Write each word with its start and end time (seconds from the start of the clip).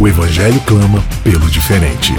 O 0.00 0.06
Evangelho 0.06 0.60
clama 0.60 1.02
pelo 1.24 1.50
diferente. 1.50 2.12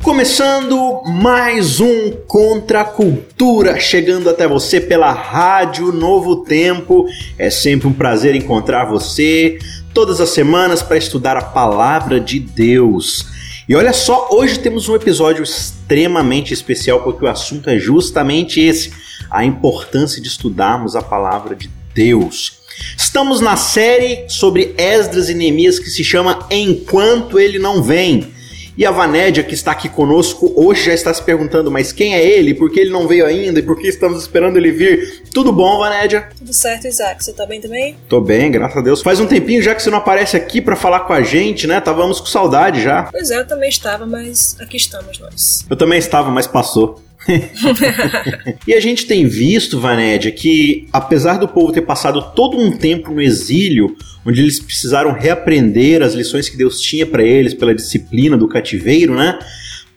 Começando 0.00 1.02
mais 1.04 1.80
um 1.80 2.12
Contra 2.28 2.82
a 2.82 2.84
Cultura, 2.84 3.80
chegando 3.80 4.30
até 4.30 4.46
você 4.46 4.80
pela 4.80 5.10
Rádio 5.10 5.90
Novo 5.90 6.44
Tempo. 6.44 7.06
É 7.36 7.50
sempre 7.50 7.88
um 7.88 7.92
prazer 7.92 8.36
encontrar 8.36 8.84
você 8.84 9.58
todas 9.92 10.20
as 10.20 10.28
semanas 10.28 10.80
para 10.80 10.96
estudar 10.96 11.36
a 11.36 11.42
palavra 11.42 12.20
de 12.20 12.38
Deus. 12.38 13.26
E 13.68 13.74
olha 13.74 13.92
só, 13.92 14.28
hoje 14.30 14.60
temos 14.60 14.88
um 14.88 14.94
episódio 14.94 15.42
extremamente 15.42 16.54
especial 16.54 17.02
porque 17.02 17.24
o 17.24 17.28
assunto 17.28 17.68
é 17.68 17.80
justamente 17.80 18.60
esse: 18.60 18.92
a 19.28 19.44
importância 19.44 20.22
de 20.22 20.28
estudarmos 20.28 20.94
a 20.94 21.02
palavra 21.02 21.56
de 21.56 21.68
Deus. 21.92 22.61
Estamos 22.96 23.40
na 23.40 23.56
série 23.56 24.24
sobre 24.28 24.74
Esdras 24.78 25.28
e 25.28 25.34
Neemias 25.34 25.78
que 25.78 25.90
se 25.90 26.02
chama 26.02 26.46
Enquanto 26.50 27.38
Ele 27.38 27.58
Não 27.58 27.82
Vem. 27.82 28.32
E 28.76 28.86
a 28.86 28.90
Vanédia, 28.90 29.44
que 29.44 29.52
está 29.52 29.72
aqui 29.72 29.86
conosco, 29.86 30.50
hoje 30.56 30.86
já 30.86 30.94
está 30.94 31.12
se 31.12 31.22
perguntando, 31.22 31.70
mas 31.70 31.92
quem 31.92 32.14
é 32.14 32.26
ele? 32.26 32.54
Por 32.54 32.70
que 32.70 32.80
ele 32.80 32.90
não 32.90 33.06
veio 33.06 33.26
ainda? 33.26 33.58
E 33.58 33.62
por 33.62 33.78
que 33.78 33.86
estamos 33.86 34.22
esperando 34.22 34.56
ele 34.56 34.72
vir? 34.72 35.24
Tudo 35.30 35.52
bom, 35.52 35.78
Vanédia? 35.78 36.30
Tudo 36.38 36.54
certo, 36.54 36.86
Isaac. 36.86 37.22
Você 37.22 37.34
tá 37.34 37.44
bem 37.44 37.60
também? 37.60 37.96
Tô 38.08 38.18
bem, 38.18 38.50
graças 38.50 38.78
a 38.78 38.80
Deus. 38.80 39.02
Faz 39.02 39.20
um 39.20 39.26
tempinho 39.26 39.60
já 39.60 39.74
que 39.74 39.82
você 39.82 39.90
não 39.90 39.98
aparece 39.98 40.38
aqui 40.38 40.62
para 40.62 40.74
falar 40.74 41.00
com 41.00 41.12
a 41.12 41.22
gente, 41.22 41.66
né? 41.66 41.82
Távamos 41.82 42.18
com 42.18 42.26
saudade 42.26 42.82
já. 42.82 43.10
Pois 43.12 43.30
é, 43.30 43.38
eu 43.38 43.46
também 43.46 43.68
estava, 43.68 44.06
mas 44.06 44.56
aqui 44.58 44.78
estamos 44.78 45.18
nós. 45.18 45.66
Eu 45.68 45.76
também 45.76 45.98
estava, 45.98 46.30
mas 46.30 46.46
passou. 46.46 46.98
e 48.66 48.74
a 48.74 48.80
gente 48.80 49.06
tem 49.06 49.26
visto, 49.26 49.80
Vanédia, 49.80 50.30
que 50.30 50.88
apesar 50.92 51.38
do 51.38 51.48
povo 51.48 51.72
ter 51.72 51.82
passado 51.82 52.32
todo 52.34 52.58
um 52.58 52.70
tempo 52.70 53.10
no 53.12 53.20
exílio, 53.20 53.96
onde 54.24 54.40
eles 54.40 54.60
precisaram 54.60 55.12
reaprender 55.12 56.02
as 56.02 56.14
lições 56.14 56.48
que 56.48 56.56
Deus 56.56 56.80
tinha 56.80 57.06
para 57.06 57.22
eles 57.22 57.54
pela 57.54 57.74
disciplina 57.74 58.36
do 58.36 58.48
cativeiro, 58.48 59.14
né? 59.14 59.38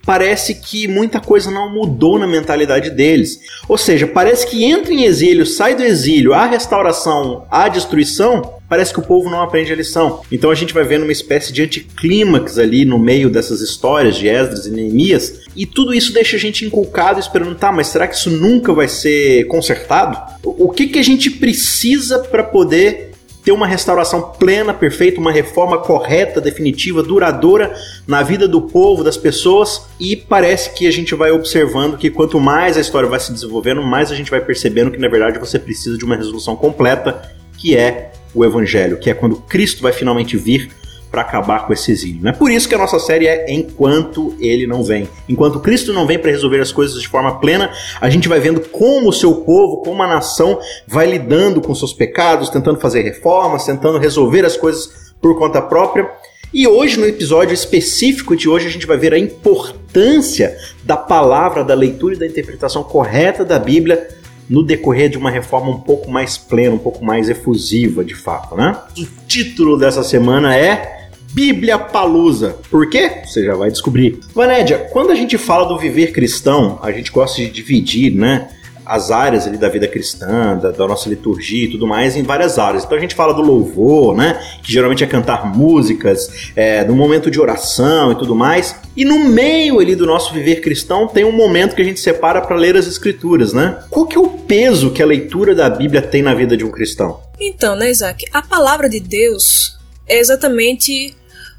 Parece 0.05 0.55
que 0.55 0.87
muita 0.87 1.19
coisa 1.19 1.49
não 1.49 1.73
mudou 1.73 2.19
na 2.19 2.27
mentalidade 2.27 2.91
deles. 2.91 3.39
Ou 3.67 3.77
seja, 3.77 4.05
parece 4.05 4.45
que 4.45 4.63
entra 4.63 4.93
em 4.93 5.03
exílio, 5.03 5.47
sai 5.47 5.75
do 5.75 5.81
exílio, 5.81 6.31
há 6.31 6.45
restauração, 6.45 7.47
há 7.49 7.67
destruição, 7.67 8.54
parece 8.67 8.93
que 8.93 8.99
o 8.99 9.03
povo 9.03 9.29
não 9.29 9.41
aprende 9.41 9.71
a 9.71 9.75
lição. 9.75 10.21
Então 10.31 10.49
a 10.49 10.55
gente 10.55 10.73
vai 10.73 10.83
vendo 10.83 11.03
uma 11.03 11.11
espécie 11.11 11.51
de 11.51 11.61
anticlímax 11.61 12.57
ali 12.57 12.85
no 12.85 12.99
meio 12.99 13.29
dessas 13.29 13.61
histórias 13.61 14.15
de 14.15 14.27
Esdras 14.27 14.65
e 14.65 14.71
Neemias, 14.71 15.41
e 15.55 15.65
tudo 15.65 15.93
isso 15.93 16.13
deixa 16.13 16.35
a 16.35 16.39
gente 16.39 16.65
inculcado 16.65 17.19
esperando, 17.19 17.55
tá, 17.55 17.71
mas 17.71 17.87
será 17.87 18.07
que 18.07 18.15
isso 18.15 18.29
nunca 18.29 18.73
vai 18.73 18.87
ser 18.87 19.45
consertado? 19.47 20.17
O 20.43 20.69
que, 20.69 20.87
que 20.87 20.99
a 20.99 21.03
gente 21.03 21.29
precisa 21.29 22.19
para 22.19 22.43
poder 22.43 23.11
ter 23.45 23.51
uma 23.51 23.67
restauração 23.67 24.33
plena, 24.39 24.73
perfeita, 24.73 25.21
uma 25.21 25.31
reforma 25.31 25.77
correta, 25.77 26.41
definitiva, 26.41 27.03
duradoura 27.03 27.75
na 28.07 28.23
vida 28.23 28.47
do 28.47 28.59
povo, 28.59 29.03
das 29.03 29.17
pessoas, 29.17 29.83
e 29.99 30.15
parece 30.15 30.71
que 30.71 30.87
a 30.87 30.91
gente 30.91 31.13
vai 31.13 31.29
observando 31.29 31.95
que 31.95 32.09
quanto 32.09 32.39
mais 32.39 32.75
a 32.75 32.81
história 32.81 33.07
vai 33.07 33.19
se 33.19 33.31
desenvolvendo, 33.31 33.83
mais 33.83 34.11
a 34.11 34.15
gente 34.15 34.31
vai 34.31 34.41
percebendo 34.41 34.89
que 34.89 34.97
na 34.97 35.07
verdade 35.07 35.37
você 35.37 35.59
precisa 35.59 35.95
de 35.95 36.03
uma 36.03 36.15
resolução 36.15 36.55
completa, 36.55 37.31
que 37.55 37.77
é 37.77 38.11
o 38.35 38.43
evangelho, 38.43 38.99
que 38.99 39.09
é 39.09 39.13
quando 39.13 39.37
Cristo 39.37 39.81
vai 39.81 39.93
finalmente 39.93 40.37
vir 40.37 40.69
para 41.15 41.21
acabar 41.21 41.65
com 41.65 41.71
esse 41.71 41.93
exílio. 41.93 42.27
É 42.27 42.33
por 42.33 42.51
isso 42.51 42.67
que 42.67 42.75
a 42.75 42.77
nossa 42.77 42.99
série 42.99 43.25
é 43.25 43.45
Enquanto 43.49 44.35
Ele 44.37 44.67
Não 44.67 44.83
Vem. 44.83 45.07
Enquanto 45.29 45.61
Cristo 45.61 45.93
não 45.93 46.05
vem 46.05 46.19
para 46.19 46.29
resolver 46.29 46.59
as 46.59 46.73
coisas 46.73 47.01
de 47.01 47.07
forma 47.07 47.39
plena, 47.39 47.71
a 48.01 48.09
gente 48.09 48.27
vai 48.27 48.41
vendo 48.41 48.59
como 48.59 49.07
o 49.07 49.13
seu 49.13 49.33
povo, 49.35 49.77
como 49.77 50.03
a 50.03 50.07
nação, 50.07 50.59
vai 50.85 51.09
lidando 51.09 51.61
com 51.61 51.73
seus 51.73 51.93
pecados, 51.93 52.49
tentando 52.49 52.81
fazer 52.81 53.01
reformas, 53.01 53.63
tentando 53.63 53.97
resolver 53.97 54.43
as 54.43 54.57
coisas 54.57 55.13
por 55.21 55.37
conta 55.37 55.61
própria. 55.61 56.11
E 56.53 56.67
hoje, 56.67 56.99
no 56.99 57.05
episódio 57.05 57.53
específico 57.53 58.35
de 58.35 58.49
hoje, 58.49 58.67
a 58.67 58.71
gente 58.71 58.85
vai 58.85 58.97
ver 58.97 59.13
a 59.13 59.17
importância 59.17 60.57
da 60.83 60.97
palavra, 60.97 61.63
da 61.63 61.73
leitura 61.73 62.15
e 62.15 62.19
da 62.19 62.27
interpretação 62.27 62.83
correta 62.83 63.45
da 63.45 63.57
Bíblia 63.57 64.07
no 64.49 64.63
decorrer 64.63 65.09
de 65.09 65.17
uma 65.17 65.29
reforma 65.29 65.69
um 65.69 65.79
pouco 65.79 66.09
mais 66.09 66.37
plena, 66.37 66.75
um 66.75 66.79
pouco 66.79 67.03
mais 67.03 67.29
efusiva, 67.29 68.03
de 68.03 68.15
fato, 68.15 68.55
né? 68.55 68.75
O 68.97 69.05
título 69.27 69.77
dessa 69.77 70.03
semana 70.03 70.55
é 70.55 71.09
Bíblia 71.33 71.77
Palusa. 71.77 72.55
Por 72.69 72.89
quê? 72.89 73.23
Você 73.25 73.43
já 73.43 73.55
vai 73.55 73.69
descobrir. 73.69 74.19
Vanédia, 74.33 74.87
quando 74.91 75.11
a 75.11 75.15
gente 75.15 75.37
fala 75.37 75.65
do 75.65 75.77
viver 75.77 76.11
cristão, 76.11 76.79
a 76.81 76.91
gente 76.91 77.11
gosta 77.11 77.41
de 77.41 77.49
dividir, 77.49 78.13
né? 78.13 78.49
As 78.85 79.11
áreas 79.11 79.47
ali 79.47 79.57
da 79.57 79.69
vida 79.69 79.87
cristã, 79.87 80.57
da, 80.57 80.71
da, 80.71 80.87
nossa 80.87 81.09
liturgia 81.09 81.65
e 81.65 81.71
tudo 81.71 81.87
mais, 81.87 82.15
em 82.15 82.23
várias 82.23 82.59
áreas. 82.59 82.83
Então 82.83 82.97
a 82.97 83.01
gente 83.01 83.15
fala 83.15 83.33
do 83.33 83.41
louvor, 83.41 84.15
né? 84.15 84.39
Que 84.63 84.71
geralmente 84.71 85.03
é 85.03 85.07
cantar 85.07 85.45
músicas, 85.45 86.51
é, 86.55 86.83
do 86.83 86.95
momento 86.95 87.31
de 87.31 87.39
oração 87.39 88.11
e 88.11 88.15
tudo 88.15 88.35
mais. 88.35 88.75
E 88.95 89.03
no 89.03 89.19
meio 89.19 89.79
ali 89.79 89.95
do 89.95 90.05
nosso 90.05 90.33
viver 90.33 90.61
cristão 90.61 91.07
tem 91.07 91.25
um 91.25 91.31
momento 91.31 91.75
que 91.75 91.81
a 91.81 91.85
gente 91.85 91.99
separa 91.99 92.41
para 92.41 92.55
ler 92.55 92.77
as 92.77 92.87
escrituras, 92.87 93.53
né? 93.53 93.83
Qual 93.89 94.05
que 94.05 94.17
é 94.17 94.19
o 94.19 94.27
peso 94.27 94.91
que 94.91 95.01
a 95.01 95.05
leitura 95.05 95.55
da 95.55 95.69
Bíblia 95.69 96.01
tem 96.01 96.21
na 96.21 96.33
vida 96.33 96.55
de 96.55 96.63
um 96.63 96.71
cristão? 96.71 97.19
Então, 97.39 97.75
né, 97.75 97.89
Isaac? 97.89 98.25
A 98.31 98.41
palavra 98.41 98.87
de 98.87 98.99
Deus 98.99 99.77
é 100.07 100.19
exatamente 100.19 101.15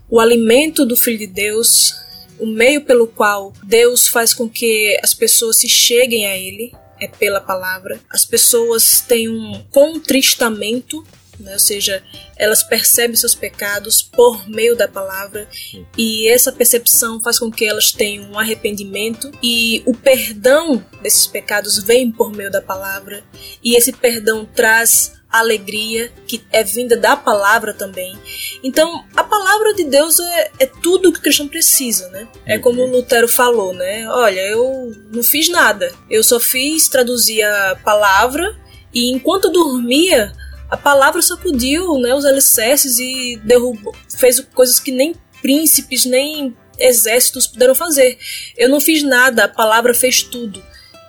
o 0.08 0.20
alimento 0.20 0.86
do 0.86 0.96
Filho 0.96 1.18
de 1.18 1.26
Deus, 1.26 1.94
o 2.38 2.46
meio 2.46 2.82
pelo 2.82 3.06
qual 3.06 3.52
Deus 3.62 4.08
faz 4.08 4.32
com 4.32 4.48
que 4.48 4.98
as 5.02 5.12
pessoas 5.12 5.56
se 5.56 5.68
cheguem 5.68 6.26
a 6.26 6.36
Ele, 6.36 6.72
é 7.00 7.08
pela 7.08 7.40
palavra. 7.40 8.00
As 8.10 8.24
pessoas 8.24 9.00
têm 9.00 9.28
um 9.28 9.64
contristamento, 9.70 11.04
né? 11.38 11.52
ou 11.52 11.58
seja, 11.58 12.02
elas 12.36 12.62
percebem 12.62 13.16
seus 13.16 13.34
pecados 13.34 14.02
por 14.02 14.48
meio 14.48 14.76
da 14.76 14.88
palavra 14.88 15.48
e 15.96 16.28
essa 16.28 16.52
percepção 16.52 17.20
faz 17.20 17.38
com 17.38 17.50
que 17.50 17.64
elas 17.64 17.92
tenham 17.92 18.30
um 18.30 18.38
arrependimento 18.38 19.30
e 19.42 19.82
o 19.86 19.94
perdão 19.94 20.84
desses 21.02 21.26
pecados 21.26 21.82
vem 21.82 22.10
por 22.10 22.32
meio 22.32 22.50
da 22.50 22.62
palavra 22.62 23.22
e 23.62 23.76
esse 23.76 23.92
perdão 23.92 24.46
traz 24.46 25.12
alegria 25.38 26.12
que 26.26 26.42
é 26.52 26.62
vinda 26.62 26.96
da 26.96 27.16
palavra 27.16 27.72
também. 27.72 28.18
Então, 28.62 29.04
a 29.14 29.22
palavra 29.24 29.74
de 29.74 29.84
Deus 29.84 30.18
é, 30.18 30.50
é 30.60 30.66
tudo 30.66 31.12
que 31.12 31.18
o 31.18 31.22
cristão 31.22 31.48
precisa, 31.48 32.08
né? 32.08 32.28
É 32.44 32.56
uhum. 32.56 32.62
como 32.62 32.82
o 32.82 32.90
Lutero 32.90 33.28
falou, 33.28 33.72
né? 33.72 34.08
Olha, 34.08 34.40
eu 34.40 34.92
não 35.12 35.22
fiz 35.22 35.48
nada. 35.48 35.92
Eu 36.10 36.22
só 36.22 36.40
fiz 36.40 36.88
traduzir 36.88 37.42
a 37.42 37.76
palavra 37.84 38.56
e 38.92 39.12
enquanto 39.12 39.50
dormia, 39.50 40.32
a 40.70 40.76
palavra 40.76 41.20
sacudiu, 41.22 41.98
né, 41.98 42.14
os 42.14 42.24
alicerces 42.24 42.98
e 42.98 43.38
derrubou, 43.44 43.94
fez 44.16 44.40
coisas 44.54 44.80
que 44.80 44.90
nem 44.90 45.14
príncipes 45.42 46.04
nem 46.04 46.56
exércitos 46.78 47.46
puderam 47.46 47.74
fazer. 47.74 48.18
Eu 48.56 48.68
não 48.68 48.80
fiz 48.80 49.02
nada, 49.02 49.44
a 49.44 49.48
palavra 49.48 49.94
fez 49.94 50.22
tudo. 50.22 50.62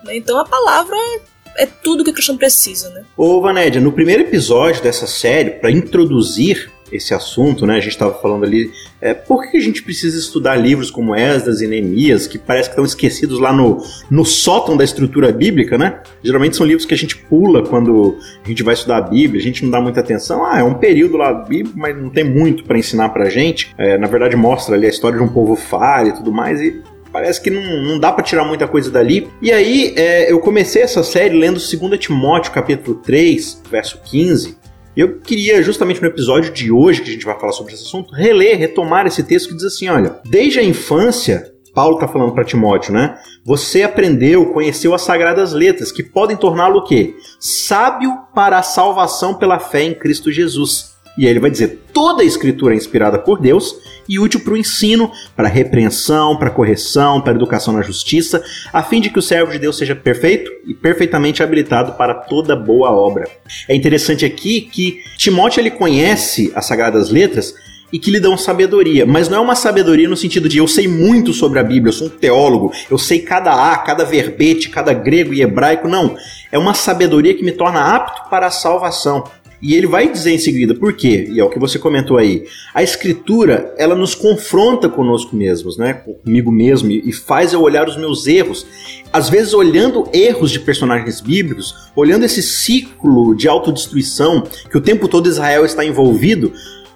Né? 0.04 0.16
Então 0.16 0.38
a 0.38 0.44
palavra 0.44 0.96
é 0.96 1.20
tudo 1.66 2.04
que 2.04 2.10
o 2.10 2.14
cristão 2.14 2.36
precisa, 2.36 2.90
né? 2.90 3.04
Ô, 3.16 3.40
Vanédia, 3.40 3.80
no 3.80 3.92
primeiro 3.92 4.22
episódio 4.22 4.82
dessa 4.82 5.06
série, 5.06 5.50
para 5.50 5.70
introduzir 5.70 6.70
esse 6.92 7.14
assunto, 7.14 7.66
né? 7.66 7.76
A 7.76 7.80
gente 7.80 7.92
estava 7.92 8.14
falando 8.14 8.44
ali, 8.44 8.70
é, 9.00 9.14
por 9.14 9.50
que 9.50 9.56
a 9.56 9.60
gente 9.60 9.82
precisa 9.82 10.18
estudar 10.18 10.56
livros 10.56 10.90
como 10.90 11.14
Esdras 11.14 11.60
e 11.60 11.66
Neemias, 11.66 12.26
que 12.26 12.38
parece 12.38 12.68
que 12.68 12.72
estão 12.72 12.84
esquecidos 12.84 13.38
lá 13.38 13.52
no, 13.52 13.82
no 14.10 14.24
sótão 14.24 14.76
da 14.76 14.84
estrutura 14.84 15.30
bíblica, 15.32 15.76
né? 15.76 16.00
Geralmente 16.22 16.56
são 16.56 16.66
livros 16.66 16.86
que 16.86 16.94
a 16.94 16.96
gente 16.96 17.16
pula 17.16 17.62
quando 17.66 18.18
a 18.44 18.48
gente 18.48 18.62
vai 18.62 18.74
estudar 18.74 18.98
a 18.98 19.02
Bíblia, 19.02 19.40
a 19.40 19.44
gente 19.44 19.62
não 19.64 19.70
dá 19.70 19.80
muita 19.80 20.00
atenção. 20.00 20.44
Ah, 20.44 20.60
é 20.60 20.62
um 20.62 20.74
período 20.74 21.16
lá 21.16 21.32
bíblico, 21.32 21.78
mas 21.78 21.96
não 21.96 22.10
tem 22.10 22.24
muito 22.24 22.64
para 22.64 22.78
ensinar 22.78 23.10
pra 23.10 23.28
gente. 23.28 23.74
É, 23.76 23.98
na 23.98 24.06
verdade, 24.06 24.36
mostra 24.36 24.74
ali 24.74 24.86
a 24.86 24.90
história 24.90 25.18
de 25.18 25.24
um 25.24 25.28
povo 25.28 25.56
falho 25.56 26.08
e 26.08 26.12
tudo 26.12 26.32
mais, 26.32 26.60
e 26.60 26.82
parece 27.12 27.40
que 27.40 27.50
não, 27.50 27.82
não 27.82 27.98
dá 27.98 28.12
para 28.12 28.24
tirar 28.24 28.44
muita 28.44 28.66
coisa 28.66 28.90
dali. 28.90 29.28
E 29.40 29.52
aí 29.52 29.94
é, 29.96 30.30
eu 30.30 30.40
comecei 30.40 30.82
essa 30.82 31.02
série 31.02 31.36
lendo 31.36 31.58
2 31.58 31.98
Timóteo 31.98 32.52
capítulo 32.52 32.96
3, 32.98 33.62
verso 33.70 34.00
15. 34.04 34.56
E 34.96 35.00
eu 35.00 35.20
queria, 35.20 35.62
justamente 35.62 36.02
no 36.02 36.08
episódio 36.08 36.52
de 36.52 36.72
hoje, 36.72 37.02
que 37.02 37.08
a 37.08 37.12
gente 37.12 37.24
vai 37.24 37.38
falar 37.38 37.52
sobre 37.52 37.72
esse 37.72 37.84
assunto, 37.84 38.12
reler, 38.12 38.58
retomar 38.58 39.06
esse 39.06 39.22
texto 39.22 39.50
que 39.50 39.54
diz 39.54 39.64
assim: 39.64 39.88
olha, 39.88 40.16
desde 40.24 40.58
a 40.58 40.64
infância, 40.64 41.52
Paulo 41.72 41.94
está 41.94 42.08
falando 42.08 42.32
para 42.32 42.42
Timóteo, 42.42 42.92
né? 42.92 43.16
Você 43.44 43.84
aprendeu, 43.84 44.46
conheceu 44.46 44.92
as 44.92 45.02
sagradas 45.02 45.52
letras, 45.52 45.92
que 45.92 46.02
podem 46.02 46.36
torná-lo 46.36 46.78
o 46.80 46.84
quê? 46.84 47.14
Sábio 47.38 48.12
para 48.34 48.58
a 48.58 48.62
salvação 48.64 49.34
pela 49.34 49.60
fé 49.60 49.82
em 49.82 49.94
Cristo 49.94 50.32
Jesus. 50.32 50.97
E 51.18 51.24
aí 51.24 51.30
ele 51.30 51.40
vai 51.40 51.50
dizer: 51.50 51.80
toda 51.92 52.22
a 52.22 52.24
escritura 52.24 52.72
é 52.72 52.76
inspirada 52.76 53.18
por 53.18 53.40
Deus 53.40 53.74
e 54.08 54.18
útil 54.18 54.40
para 54.40 54.54
o 54.54 54.56
ensino, 54.56 55.10
para 55.36 55.48
repreensão, 55.48 56.36
para 56.36 56.48
correção, 56.48 57.20
para 57.20 57.34
educação 57.34 57.74
na 57.74 57.82
justiça, 57.82 58.42
a 58.72 58.82
fim 58.82 59.00
de 59.00 59.10
que 59.10 59.18
o 59.18 59.22
servo 59.22 59.50
de 59.50 59.58
Deus 59.58 59.76
seja 59.76 59.94
perfeito 59.94 60.50
e 60.64 60.72
perfeitamente 60.72 61.42
habilitado 61.42 61.92
para 61.92 62.14
toda 62.14 62.56
boa 62.56 62.90
obra. 62.90 63.28
É 63.68 63.74
interessante 63.74 64.24
aqui 64.24 64.62
que 64.62 65.00
Timóteo 65.18 65.60
ele 65.60 65.70
conhece 65.70 66.52
as 66.54 66.64
sagradas 66.66 67.10
letras 67.10 67.52
e 67.92 67.98
que 67.98 68.10
lhe 68.10 68.20
dão 68.20 68.36
sabedoria, 68.36 69.06
mas 69.06 69.28
não 69.28 69.38
é 69.38 69.40
uma 69.40 69.54
sabedoria 69.54 70.08
no 70.08 70.16
sentido 70.16 70.48
de 70.48 70.58
eu 70.58 70.68
sei 70.68 70.86
muito 70.86 71.32
sobre 71.32 71.58
a 71.58 71.62
Bíblia, 71.62 71.88
eu 71.88 71.94
sou 71.94 72.06
um 72.06 72.10
teólogo, 72.10 72.72
eu 72.90 72.98
sei 72.98 73.20
cada 73.20 73.72
A, 73.72 73.76
cada 73.78 74.04
verbete, 74.04 74.68
cada 74.68 74.92
grego 74.92 75.32
e 75.32 75.40
hebraico, 75.40 75.88
não. 75.88 76.16
É 76.52 76.58
uma 76.58 76.74
sabedoria 76.74 77.34
que 77.34 77.44
me 77.44 77.52
torna 77.52 77.94
apto 77.94 78.28
para 78.28 78.46
a 78.46 78.50
salvação. 78.50 79.24
E 79.60 79.74
ele 79.74 79.86
vai 79.86 80.10
dizer 80.10 80.32
em 80.32 80.38
seguida 80.38 80.74
por 80.74 80.92
quê, 80.92 81.28
e 81.30 81.40
é 81.40 81.44
o 81.44 81.50
que 81.50 81.58
você 81.58 81.78
comentou 81.78 82.16
aí. 82.16 82.44
A 82.72 82.82
escritura, 82.82 83.74
ela 83.76 83.94
nos 83.94 84.14
confronta 84.14 84.88
conosco 84.88 85.34
mesmos, 85.34 85.76
né? 85.76 85.94
Comigo 86.24 86.52
mesmo, 86.52 86.90
e 86.90 87.12
faz 87.12 87.52
eu 87.52 87.62
olhar 87.62 87.88
os 87.88 87.96
meus 87.96 88.26
erros. 88.26 88.66
Às 89.12 89.28
vezes, 89.28 89.52
olhando 89.54 90.08
erros 90.12 90.50
de 90.50 90.60
personagens 90.60 91.20
bíblicos, 91.20 91.74
olhando 91.96 92.24
esse 92.24 92.42
ciclo 92.42 93.34
de 93.34 93.48
autodestruição 93.48 94.44
que 94.70 94.78
o 94.78 94.80
tempo 94.80 95.08
todo 95.08 95.28
Israel 95.28 95.64
está 95.64 95.84
envolvido, 95.84 96.52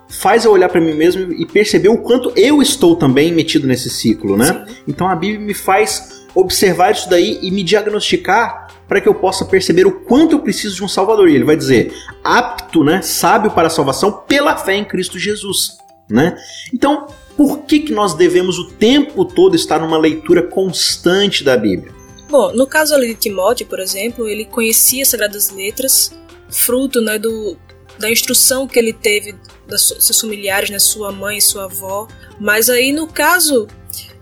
faz 0.08 0.44
eu 0.44 0.52
olhar 0.52 0.68
para 0.68 0.80
mim 0.80 0.92
mesmo 0.92 1.32
e 1.32 1.46
perceber 1.46 1.88
o 1.88 1.98
quanto 1.98 2.32
eu 2.36 2.62
estou 2.62 2.94
também 2.94 3.32
metido 3.32 3.66
nesse 3.66 3.90
ciclo, 3.90 4.36
né? 4.36 4.64
Então 4.86 5.08
a 5.08 5.16
Bíblia 5.16 5.40
me 5.40 5.54
faz 5.54 6.21
observar 6.34 6.92
isso 6.92 7.08
daí 7.08 7.38
e 7.42 7.50
me 7.50 7.62
diagnosticar 7.62 8.68
para 8.88 9.00
que 9.00 9.08
eu 9.08 9.14
possa 9.14 9.44
perceber 9.44 9.86
o 9.86 10.00
quanto 10.00 10.32
eu 10.32 10.40
preciso 10.40 10.76
de 10.76 10.84
um 10.84 10.88
Salvador. 10.88 11.28
E 11.28 11.34
ele 11.34 11.44
vai 11.44 11.56
dizer, 11.56 11.94
apto, 12.22 12.84
né, 12.84 13.00
sábio 13.02 13.50
para 13.50 13.68
a 13.68 13.70
salvação 13.70 14.12
pela 14.26 14.56
fé 14.56 14.74
em 14.74 14.84
Cristo 14.84 15.18
Jesus, 15.18 15.78
né? 16.08 16.36
Então, 16.72 17.06
por 17.36 17.60
que, 17.60 17.80
que 17.80 17.92
nós 17.92 18.14
devemos 18.14 18.58
o 18.58 18.68
tempo 18.72 19.24
todo 19.24 19.56
estar 19.56 19.78
numa 19.78 19.98
leitura 19.98 20.42
constante 20.42 21.42
da 21.42 21.56
Bíblia? 21.56 21.92
Bom, 22.28 22.52
no 22.52 22.66
caso 22.66 22.94
ali 22.94 23.08
de 23.08 23.14
Timóteo, 23.14 23.66
por 23.66 23.80
exemplo, 23.80 24.28
ele 24.28 24.44
conhecia 24.44 25.02
as 25.02 25.08
Sagradas 25.08 25.50
Letras, 25.50 26.12
fruto 26.48 27.00
né, 27.00 27.18
do, 27.18 27.56
da 27.98 28.10
instrução 28.10 28.66
que 28.66 28.78
ele 28.78 28.92
teve 28.92 29.34
das 29.66 29.88
seus 30.00 30.20
familiares, 30.20 30.70
né, 30.70 30.78
sua 30.78 31.12
mãe 31.12 31.40
sua 31.40 31.64
avó. 31.64 32.08
Mas 32.38 32.68
aí, 32.68 32.92
no 32.92 33.06
caso, 33.06 33.66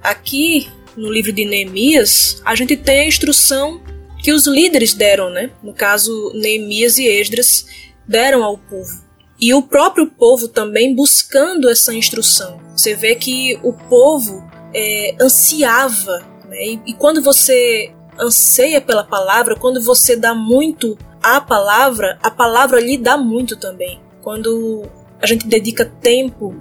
aqui 0.02 0.68
no 0.96 1.10
livro 1.10 1.32
de 1.32 1.44
Neemias, 1.44 2.40
a 2.44 2.54
gente 2.54 2.76
tem 2.76 3.00
a 3.00 3.06
instrução 3.06 3.81
que 4.22 4.32
os 4.32 4.46
líderes 4.46 4.92
deram, 4.92 5.31
né? 5.31 5.50
No 5.62 5.72
caso, 5.72 6.32
Neemias 6.34 6.98
e 6.98 7.06
Esdras 7.06 7.66
deram 8.06 8.44
ao 8.44 8.58
povo. 8.58 9.04
E 9.40 9.54
o 9.54 9.62
próprio 9.62 10.06
povo 10.06 10.48
também 10.48 10.94
buscando 10.94 11.69
essa 11.70 11.94
instrução. 11.94 12.60
Você 12.76 12.94
vê 12.94 13.14
que 13.14 13.58
o 13.62 13.72
povo 13.72 14.44
é, 14.75 15.14
ansiava, 15.20 16.19
né? 16.48 16.58
E, 16.62 16.81
e 16.88 16.93
quando 16.93 17.22
você 17.22 17.93
anseia 18.19 18.81
pela 18.81 19.02
palavra, 19.02 19.56
quando 19.56 19.82
você 19.82 20.14
dá 20.14 20.34
muito 20.34 20.98
à 21.22 21.40
palavra, 21.40 22.19
a 22.22 22.31
palavra 22.31 22.81
lhe 22.81 22.98
dá 22.98 23.16
muito 23.16 23.56
também. 23.56 24.00
Quando 24.20 24.82
a 25.20 25.26
gente 25.26 25.46
dedica 25.46 25.84
tempo 25.84 26.54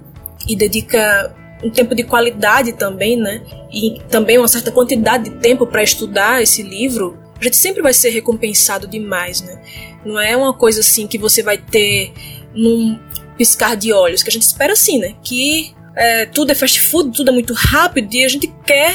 e 0.48 0.56
dedica 0.56 1.36
um 1.62 1.70
tempo 1.70 1.94
de 1.94 2.02
qualidade 2.02 2.72
também, 2.72 3.16
né? 3.16 3.42
E 3.72 4.00
também 4.08 4.38
uma 4.38 4.48
certa 4.48 4.70
quantidade 4.70 5.24
de 5.24 5.36
tempo 5.36 5.66
para 5.66 5.82
estudar 5.82 6.42
esse 6.42 6.62
livro, 6.62 7.18
a 7.40 7.44
gente 7.44 7.56
sempre 7.56 7.82
vai 7.82 7.92
ser 7.92 8.10
recompensado 8.10 8.86
demais, 8.86 9.42
né? 9.42 9.60
Não 10.04 10.18
é 10.18 10.36
uma 10.36 10.54
coisa 10.54 10.80
assim 10.80 11.06
que 11.06 11.18
você 11.18 11.42
vai 11.42 11.58
ter 11.58 12.12
num 12.54 12.98
piscar 13.36 13.76
de 13.76 13.92
olhos, 13.92 14.22
que 14.22 14.28
a 14.28 14.32
gente 14.32 14.42
espera 14.42 14.72
assim, 14.72 14.98
né? 14.98 15.14
Que 15.22 15.74
é, 15.96 16.26
tudo 16.26 16.52
é 16.52 16.54
fast 16.54 16.80
food, 16.80 17.16
tudo 17.16 17.30
é 17.30 17.32
muito 17.32 17.52
rápido 17.54 18.14
e 18.14 18.24
a 18.24 18.28
gente 18.28 18.52
quer 18.64 18.94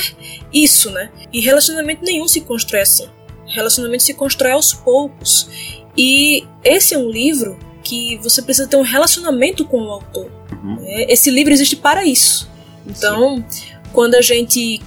isso, 0.54 0.90
né? 0.92 1.10
E 1.32 1.42
relacionamento 1.42 2.04
nenhum 2.04 2.28
se 2.28 2.42
constrói 2.42 2.82
assim. 2.82 3.08
Relacionamento 3.48 4.04
se 4.04 4.14
constrói 4.14 4.52
aos 4.52 4.74
poucos. 4.74 5.50
E 5.98 6.44
esse 6.64 6.94
é 6.94 6.98
um 6.98 7.10
livro 7.10 7.58
que 7.84 8.18
você 8.18 8.42
precisa 8.42 8.68
ter 8.68 8.76
um 8.76 8.82
relacionamento 8.82 9.66
com 9.66 9.82
o 9.82 9.92
autor. 9.92 10.32
Uhum. 10.52 10.76
Né? 10.82 11.06
Esse 11.08 11.30
livro 11.30 11.54
existe 11.54 11.76
para 11.76 12.04
isso. 12.06 12.50
Então, 12.86 13.44
Sim. 13.50 13.66
quando 13.92 14.16
a 14.16 14.22
gente 14.22 14.82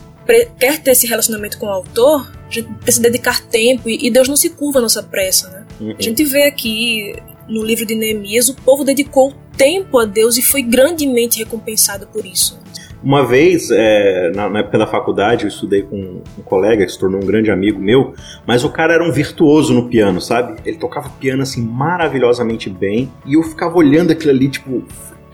quer 0.58 0.78
ter 0.80 0.90
esse 0.90 1.06
relacionamento 1.06 1.58
com 1.58 1.66
o 1.66 1.70
autor, 1.70 2.30
a 2.48 2.50
gente 2.50 2.68
precisa 2.74 3.02
dedicar 3.02 3.42
tempo 3.42 3.88
e 3.88 4.10
Deus 4.10 4.28
não 4.28 4.36
se 4.36 4.50
curva 4.50 4.78
a 4.78 4.82
nossa 4.82 5.02
pressa, 5.02 5.48
né? 5.50 5.66
Uhum. 5.80 5.94
A 5.98 6.02
gente 6.02 6.24
vê 6.24 6.44
aqui 6.44 7.14
no 7.48 7.64
livro 7.64 7.86
de 7.86 7.94
Neemias, 7.94 8.48
o 8.48 8.54
povo 8.54 8.84
dedicou 8.84 9.32
tempo 9.56 9.98
a 9.98 10.04
Deus 10.04 10.36
e 10.36 10.42
foi 10.42 10.62
grandemente 10.62 11.38
recompensado 11.38 12.06
por 12.06 12.24
isso. 12.24 12.58
Uma 13.02 13.24
vez, 13.24 13.70
é, 13.70 14.30
na, 14.34 14.48
na, 14.48 14.58
época 14.58 14.76
da 14.76 14.86
faculdade, 14.86 15.44
eu 15.44 15.48
estudei 15.48 15.82
com 15.82 16.20
um 16.36 16.42
colega 16.42 16.84
que 16.84 16.90
se 16.90 16.98
tornou 16.98 17.22
um 17.22 17.26
grande 17.26 17.48
amigo 17.48 17.80
meu, 17.80 18.12
mas 18.44 18.64
o 18.64 18.70
cara 18.70 18.94
era 18.94 19.04
um 19.04 19.12
virtuoso 19.12 19.72
no 19.72 19.88
piano, 19.88 20.20
sabe? 20.20 20.60
Ele 20.64 20.76
tocava 20.76 21.08
piano 21.10 21.42
assim 21.42 21.62
maravilhosamente 21.62 22.68
bem 22.68 23.10
e 23.24 23.34
eu 23.34 23.42
ficava 23.44 23.76
olhando 23.76 24.10
aquilo 24.10 24.32
ali, 24.32 24.48
tipo, 24.48 24.82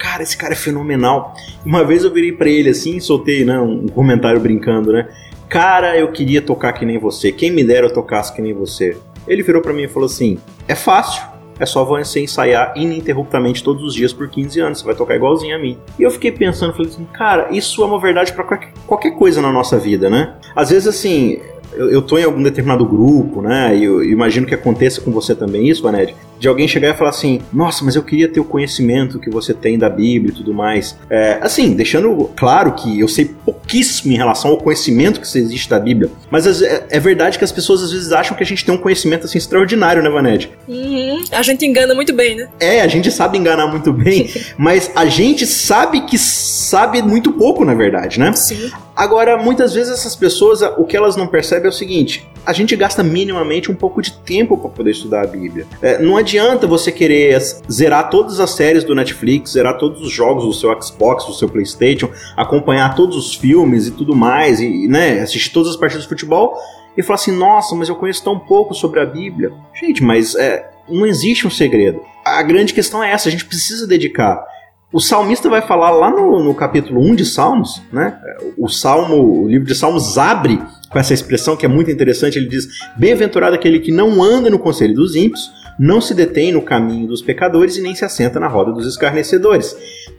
cara, 0.04 0.22
esse 0.22 0.36
cara 0.36 0.52
é 0.52 0.56
fenomenal. 0.56 1.34
Uma 1.64 1.82
vez 1.82 2.04
eu 2.04 2.12
virei 2.12 2.30
para 2.30 2.50
ele 2.50 2.68
assim, 2.68 3.00
soltei 3.00 3.42
né, 3.42 3.58
um 3.58 3.88
comentário 3.88 4.38
brincando, 4.38 4.92
né? 4.92 5.08
Cara, 5.48 5.96
eu 5.96 6.12
queria 6.12 6.42
tocar 6.42 6.74
que 6.74 6.84
nem 6.84 6.98
você. 6.98 7.32
Quem 7.32 7.50
me 7.50 7.64
dera 7.64 7.86
eu 7.86 7.92
tocasse 7.92 8.34
que 8.34 8.42
nem 8.42 8.52
você. 8.52 8.96
Ele 9.26 9.42
virou 9.42 9.62
para 9.62 9.72
mim 9.72 9.84
e 9.84 9.88
falou 9.88 10.06
assim: 10.06 10.38
É 10.68 10.74
fácil. 10.74 11.22
É 11.58 11.64
só 11.64 11.84
você 11.84 12.20
ensaiar 12.20 12.72
ininterruptamente 12.76 13.62
todos 13.62 13.84
os 13.84 13.94
dias 13.94 14.12
por 14.12 14.28
15 14.28 14.60
anos. 14.60 14.78
Você 14.80 14.84
vai 14.84 14.94
tocar 14.94 15.14
igualzinho 15.14 15.54
a 15.54 15.58
mim. 15.58 15.78
E 15.96 16.02
eu 16.02 16.10
fiquei 16.10 16.32
pensando, 16.32 16.72
falei 16.72 16.90
assim, 16.90 17.04
cara, 17.12 17.48
isso 17.52 17.80
é 17.80 17.86
uma 17.86 18.00
verdade 18.00 18.32
para 18.32 18.42
qualquer, 18.86 19.12
coisa 19.12 19.40
na 19.40 19.52
nossa 19.52 19.78
vida, 19.78 20.10
né? 20.10 20.34
Às 20.56 20.70
vezes, 20.70 20.88
assim, 20.88 21.38
eu, 21.76 21.90
eu 21.90 22.02
tô 22.02 22.18
em 22.18 22.24
algum 22.24 22.42
determinado 22.42 22.84
grupo, 22.86 23.42
né? 23.42 23.76
E 23.76 23.84
eu, 23.84 24.02
eu 24.02 24.10
imagino 24.10 24.46
que 24.46 24.54
aconteça 24.54 25.00
com 25.00 25.10
você 25.10 25.34
também 25.34 25.68
isso, 25.68 25.82
Vaned, 25.82 26.14
de 26.38 26.48
alguém 26.48 26.68
chegar 26.68 26.90
e 26.90 26.94
falar 26.94 27.10
assim: 27.10 27.40
Nossa, 27.52 27.84
mas 27.84 27.96
eu 27.96 28.02
queria 28.02 28.28
ter 28.28 28.40
o 28.40 28.44
conhecimento 28.44 29.18
que 29.18 29.30
você 29.30 29.54
tem 29.54 29.78
da 29.78 29.88
Bíblia 29.88 30.32
e 30.32 30.36
tudo 30.36 30.52
mais. 30.52 30.96
É, 31.08 31.38
assim, 31.40 31.74
deixando 31.74 32.30
claro 32.36 32.72
que 32.72 33.00
eu 33.00 33.08
sei 33.08 33.30
pouquíssimo 33.44 34.12
em 34.12 34.16
relação 34.16 34.50
ao 34.50 34.58
conhecimento 34.58 35.20
que 35.20 35.38
existe 35.38 35.68
da 35.68 35.78
Bíblia, 35.78 36.10
mas 36.30 36.62
é, 36.62 36.86
é 36.90 37.00
verdade 37.00 37.38
que 37.38 37.44
as 37.44 37.52
pessoas 37.52 37.82
às 37.82 37.92
vezes 37.92 38.12
acham 38.12 38.36
que 38.36 38.42
a 38.42 38.46
gente 38.46 38.64
tem 38.64 38.74
um 38.74 38.78
conhecimento 38.78 39.26
assim 39.26 39.38
extraordinário, 39.38 40.02
né, 40.02 40.10
Vaned? 40.10 40.50
Uhum. 40.68 41.24
A 41.32 41.42
gente 41.42 41.64
engana 41.64 41.94
muito 41.94 42.12
bem, 42.12 42.36
né? 42.36 42.48
É, 42.60 42.80
a 42.80 42.88
gente 42.88 43.10
sabe 43.10 43.38
enganar 43.38 43.66
muito 43.66 43.92
bem, 43.92 44.30
mas 44.58 44.90
a 44.94 45.06
gente 45.06 45.46
sabe 45.46 46.02
que 46.02 46.18
sabe 46.18 47.02
muito 47.02 47.32
pouco, 47.32 47.64
na 47.64 47.74
verdade, 47.74 48.18
né? 48.18 48.32
Sim. 48.34 48.70
Agora, 48.96 49.36
muitas 49.36 49.74
vezes 49.74 49.92
essas 49.92 50.14
pessoas, 50.14 50.62
o 50.62 50.84
que 50.84 50.96
elas 50.96 51.16
não 51.16 51.26
percebem 51.26 51.63
é 51.66 51.70
o 51.70 51.72
seguinte: 51.72 52.26
a 52.46 52.52
gente 52.52 52.76
gasta 52.76 53.02
minimamente 53.02 53.70
um 53.70 53.74
pouco 53.74 54.02
de 54.02 54.12
tempo 54.12 54.56
para 54.56 54.70
poder 54.70 54.90
estudar 54.90 55.22
a 55.22 55.26
Bíblia. 55.26 55.66
É, 55.80 55.98
não 55.98 56.16
adianta 56.16 56.66
você 56.66 56.92
querer 56.92 57.40
zerar 57.70 58.10
todas 58.10 58.40
as 58.40 58.50
séries 58.50 58.84
do 58.84 58.94
Netflix, 58.94 59.52
zerar 59.52 59.78
todos 59.78 60.02
os 60.02 60.12
jogos 60.12 60.44
do 60.44 60.52
seu 60.52 60.70
Xbox, 60.80 61.24
do 61.24 61.32
seu 61.32 61.48
PlayStation, 61.48 62.10
acompanhar 62.36 62.94
todos 62.94 63.16
os 63.16 63.34
filmes 63.34 63.86
e 63.86 63.90
tudo 63.90 64.14
mais, 64.14 64.60
e 64.60 64.86
né, 64.88 65.20
assistir 65.20 65.52
todas 65.52 65.70
as 65.70 65.76
partidas 65.76 66.02
de 66.02 66.08
futebol 66.08 66.58
e 66.96 67.02
falar 67.02 67.16
assim: 67.16 67.32
nossa, 67.32 67.74
mas 67.74 67.88
eu 67.88 67.96
conheço 67.96 68.22
tão 68.22 68.38
pouco 68.38 68.74
sobre 68.74 69.00
a 69.00 69.06
Bíblia. 69.06 69.52
Gente, 69.74 70.02
mas 70.02 70.34
é, 70.34 70.70
não 70.88 71.06
existe 71.06 71.46
um 71.46 71.50
segredo. 71.50 72.00
A 72.24 72.42
grande 72.42 72.74
questão 72.74 73.02
é 73.02 73.10
essa: 73.10 73.28
a 73.28 73.32
gente 73.32 73.44
precisa 73.44 73.86
dedicar. 73.86 74.44
O 74.92 75.00
salmista 75.00 75.48
vai 75.48 75.60
falar 75.60 75.90
lá 75.90 76.08
no, 76.08 76.40
no 76.40 76.54
capítulo 76.54 77.00
1 77.00 77.16
de 77.16 77.24
Salmos, 77.24 77.82
né? 77.92 78.16
O 78.56 78.68
salmo, 78.68 79.42
o 79.42 79.48
livro 79.48 79.66
de 79.66 79.74
Salmos 79.74 80.16
abre 80.16 80.62
com 80.94 81.00
essa 81.00 81.12
expressão 81.12 81.56
que 81.56 81.66
é 81.66 81.68
muito 81.68 81.90
interessante. 81.90 82.38
Ele 82.38 82.48
diz: 82.48 82.68
Bem-aventurado 82.96 83.56
aquele 83.56 83.80
que 83.80 83.90
não 83.90 84.22
anda 84.22 84.48
no 84.48 84.60
conselho 84.60 84.94
dos 84.94 85.16
ímpios, 85.16 85.50
não 85.76 86.00
se 86.00 86.14
detém 86.14 86.52
no 86.52 86.62
caminho 86.62 87.08
dos 87.08 87.20
pecadores 87.20 87.76
e 87.76 87.82
nem 87.82 87.96
se 87.96 88.04
assenta 88.04 88.38
na 88.38 88.46
roda 88.46 88.70
dos 88.70 88.86
escarnecedores. 88.86 89.76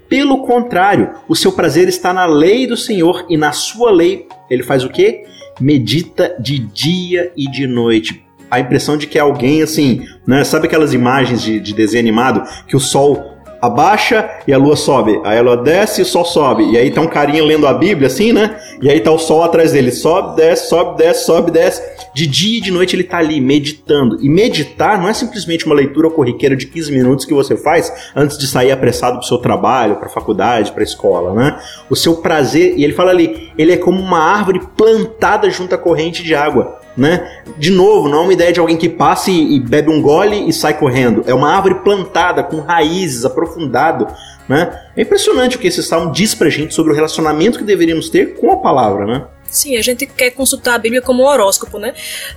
Pelo 0.09 0.45
contrário, 0.45 1.11
o 1.29 1.35
seu 1.35 1.53
prazer 1.53 1.87
está 1.87 2.13
na 2.13 2.25
lei 2.25 2.67
do 2.67 2.75
Senhor 2.75 3.25
e 3.29 3.37
na 3.37 3.53
sua 3.53 3.89
lei 3.89 4.27
ele 4.49 4.63
faz 4.63 4.83
o 4.83 4.89
quê? 4.89 5.23
Medita 5.61 6.35
de 6.37 6.59
dia 6.59 7.31
e 7.37 7.49
de 7.49 7.65
noite. 7.65 8.21
A 8.51 8.59
impressão 8.59 8.97
de 8.97 9.07
que 9.07 9.17
é 9.17 9.21
alguém 9.21 9.61
assim, 9.61 10.05
né? 10.27 10.43
Sabe 10.43 10.67
aquelas 10.67 10.93
imagens 10.93 11.41
de, 11.41 11.57
de 11.57 11.73
desenho 11.73 12.03
animado 12.03 12.43
que 12.67 12.75
o 12.75 12.81
sol 12.81 13.34
abaixa 13.65 14.29
e 14.47 14.53
a 14.53 14.57
lua 14.57 14.75
sobe. 14.75 15.19
Aí 15.23 15.37
a 15.37 15.41
lua 15.41 15.57
desce 15.57 16.01
e 16.01 16.03
o 16.03 16.05
sol 16.05 16.25
sobe. 16.25 16.71
E 16.71 16.77
aí 16.77 16.91
tá 16.91 17.01
um 17.01 17.07
carinha 17.07 17.43
lendo 17.43 17.67
a 17.67 17.73
Bíblia, 17.73 18.07
assim, 18.07 18.31
né? 18.31 18.57
E 18.81 18.89
aí 18.89 18.99
tá 18.99 19.11
o 19.11 19.19
sol 19.19 19.43
atrás 19.43 19.71
dele. 19.71 19.91
Sobe, 19.91 20.35
desce, 20.35 20.69
sobe, 20.69 20.97
desce, 20.97 21.25
sobe, 21.25 21.51
desce. 21.51 21.81
De 22.13 22.25
dia 22.27 22.59
e 22.59 22.61
de 22.61 22.71
noite 22.71 22.95
ele 22.95 23.03
tá 23.03 23.17
ali 23.17 23.41
meditando. 23.41 24.17
E 24.21 24.29
meditar 24.29 24.99
não 24.99 25.09
é 25.09 25.13
simplesmente 25.13 25.65
uma 25.65 25.75
leitura 25.75 26.09
corriqueira 26.09 26.55
de 26.55 26.67
15 26.67 26.91
minutos 26.91 27.25
que 27.25 27.33
você 27.33 27.57
faz 27.57 27.91
antes 28.15 28.37
de 28.37 28.47
sair 28.47 28.71
apressado 28.71 29.17
pro 29.17 29.27
seu 29.27 29.37
trabalho, 29.37 29.97
pra 29.97 30.09
faculdade, 30.09 30.71
pra 30.71 30.83
escola, 30.83 31.33
né? 31.33 31.59
O 31.89 31.95
seu 31.95 32.17
prazer, 32.17 32.75
e 32.77 32.83
ele 32.83 32.93
fala 32.93 33.11
ali, 33.11 33.51
ele 33.57 33.73
é 33.73 33.77
como 33.77 33.99
uma 33.99 34.19
árvore 34.19 34.61
plantada 34.77 35.49
junto 35.49 35.75
à 35.75 35.77
corrente 35.77 36.23
de 36.23 36.33
água 36.33 36.84
né? 36.97 37.41
De 37.57 37.71
novo, 37.71 38.07
não 38.07 38.19
é 38.19 38.21
uma 38.21 38.33
ideia 38.33 38.53
de 38.53 38.59
alguém 38.59 38.77
que 38.77 38.89
passa 38.89 39.29
e, 39.31 39.59
bebe 39.59 39.89
um 39.89 40.01
gole 40.01 40.47
e 40.47 40.53
sai 40.53 40.77
correndo. 40.77 41.23
É 41.27 41.33
uma 41.33 41.51
árvore 41.51 41.75
plantada, 41.75 42.43
com 42.43 42.61
raízes, 42.61 43.25
aprofundado, 43.25 44.07
né? 44.47 44.79
É 44.95 45.01
impressionante 45.01 45.57
o 45.57 45.59
que 45.59 45.67
esse 45.67 45.83
salmo 45.83 46.11
diz 46.11 46.33
pra 46.33 46.49
gente 46.49 46.73
sobre 46.73 46.91
o 46.91 46.95
relacionamento 46.95 47.57
que 47.57 47.65
deveríamos 47.65 48.09
ter 48.09 48.35
com 48.35 48.51
a 48.51 48.57
palavra, 48.57 49.05
né? 49.05 49.25
Sim, 49.55 49.77
a 49.77 49.81
gente 49.81 50.05
quer 50.05 50.31
consultar 50.31 50.75
a 50.75 50.77
Bíblia 50.77 51.01
como 51.01 51.23
um 51.23 51.25
horóscopo, 51.25 51.79
né? 51.79 51.93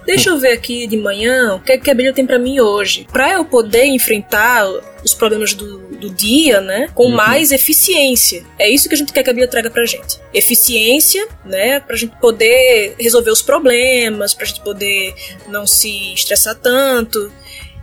Deixa 0.07 0.31
eu 0.31 0.39
ver 0.39 0.53
aqui 0.53 0.87
de 0.87 0.97
manhã 0.97 1.57
o 1.57 1.61
que, 1.61 1.73
é 1.73 1.79
que 1.79 1.91
a 1.91 1.95
Bíblia 1.95 2.13
tem 2.13 2.25
para 2.25 2.39
mim 2.39 2.61
hoje. 2.61 3.09
Para 3.13 3.33
eu 3.33 3.45
poder 3.45 3.87
enfrentar 3.87 4.65
os 5.03 5.15
problemas 5.15 5.53
do, 5.53 5.79
do 5.79 6.11
dia, 6.11 6.61
né? 6.61 6.89
Com 6.95 7.07
uhum. 7.07 7.17
mais 7.17 7.51
eficiência. 7.51 8.45
É 8.57 8.71
isso 8.71 8.89
que 8.89 8.95
a 8.95 8.99
gente 8.99 9.13
quer 9.13 9.25
que 9.25 9.31
a 9.31 9.33
Bíblia 9.33 9.49
traga 9.49 9.69
pra 9.69 9.85
gente. 9.85 10.21
Eficiência, 10.33 11.27
né? 11.45 11.81
Pra 11.81 11.97
gente 11.97 12.17
poder 12.21 12.95
resolver 13.01 13.31
os 13.31 13.43
problemas, 13.43 14.33
pra 14.33 14.47
gente 14.47 14.61
poder 14.61 15.13
não 15.49 15.67
se 15.67 16.15
estressar 16.15 16.55
tanto. 16.55 17.33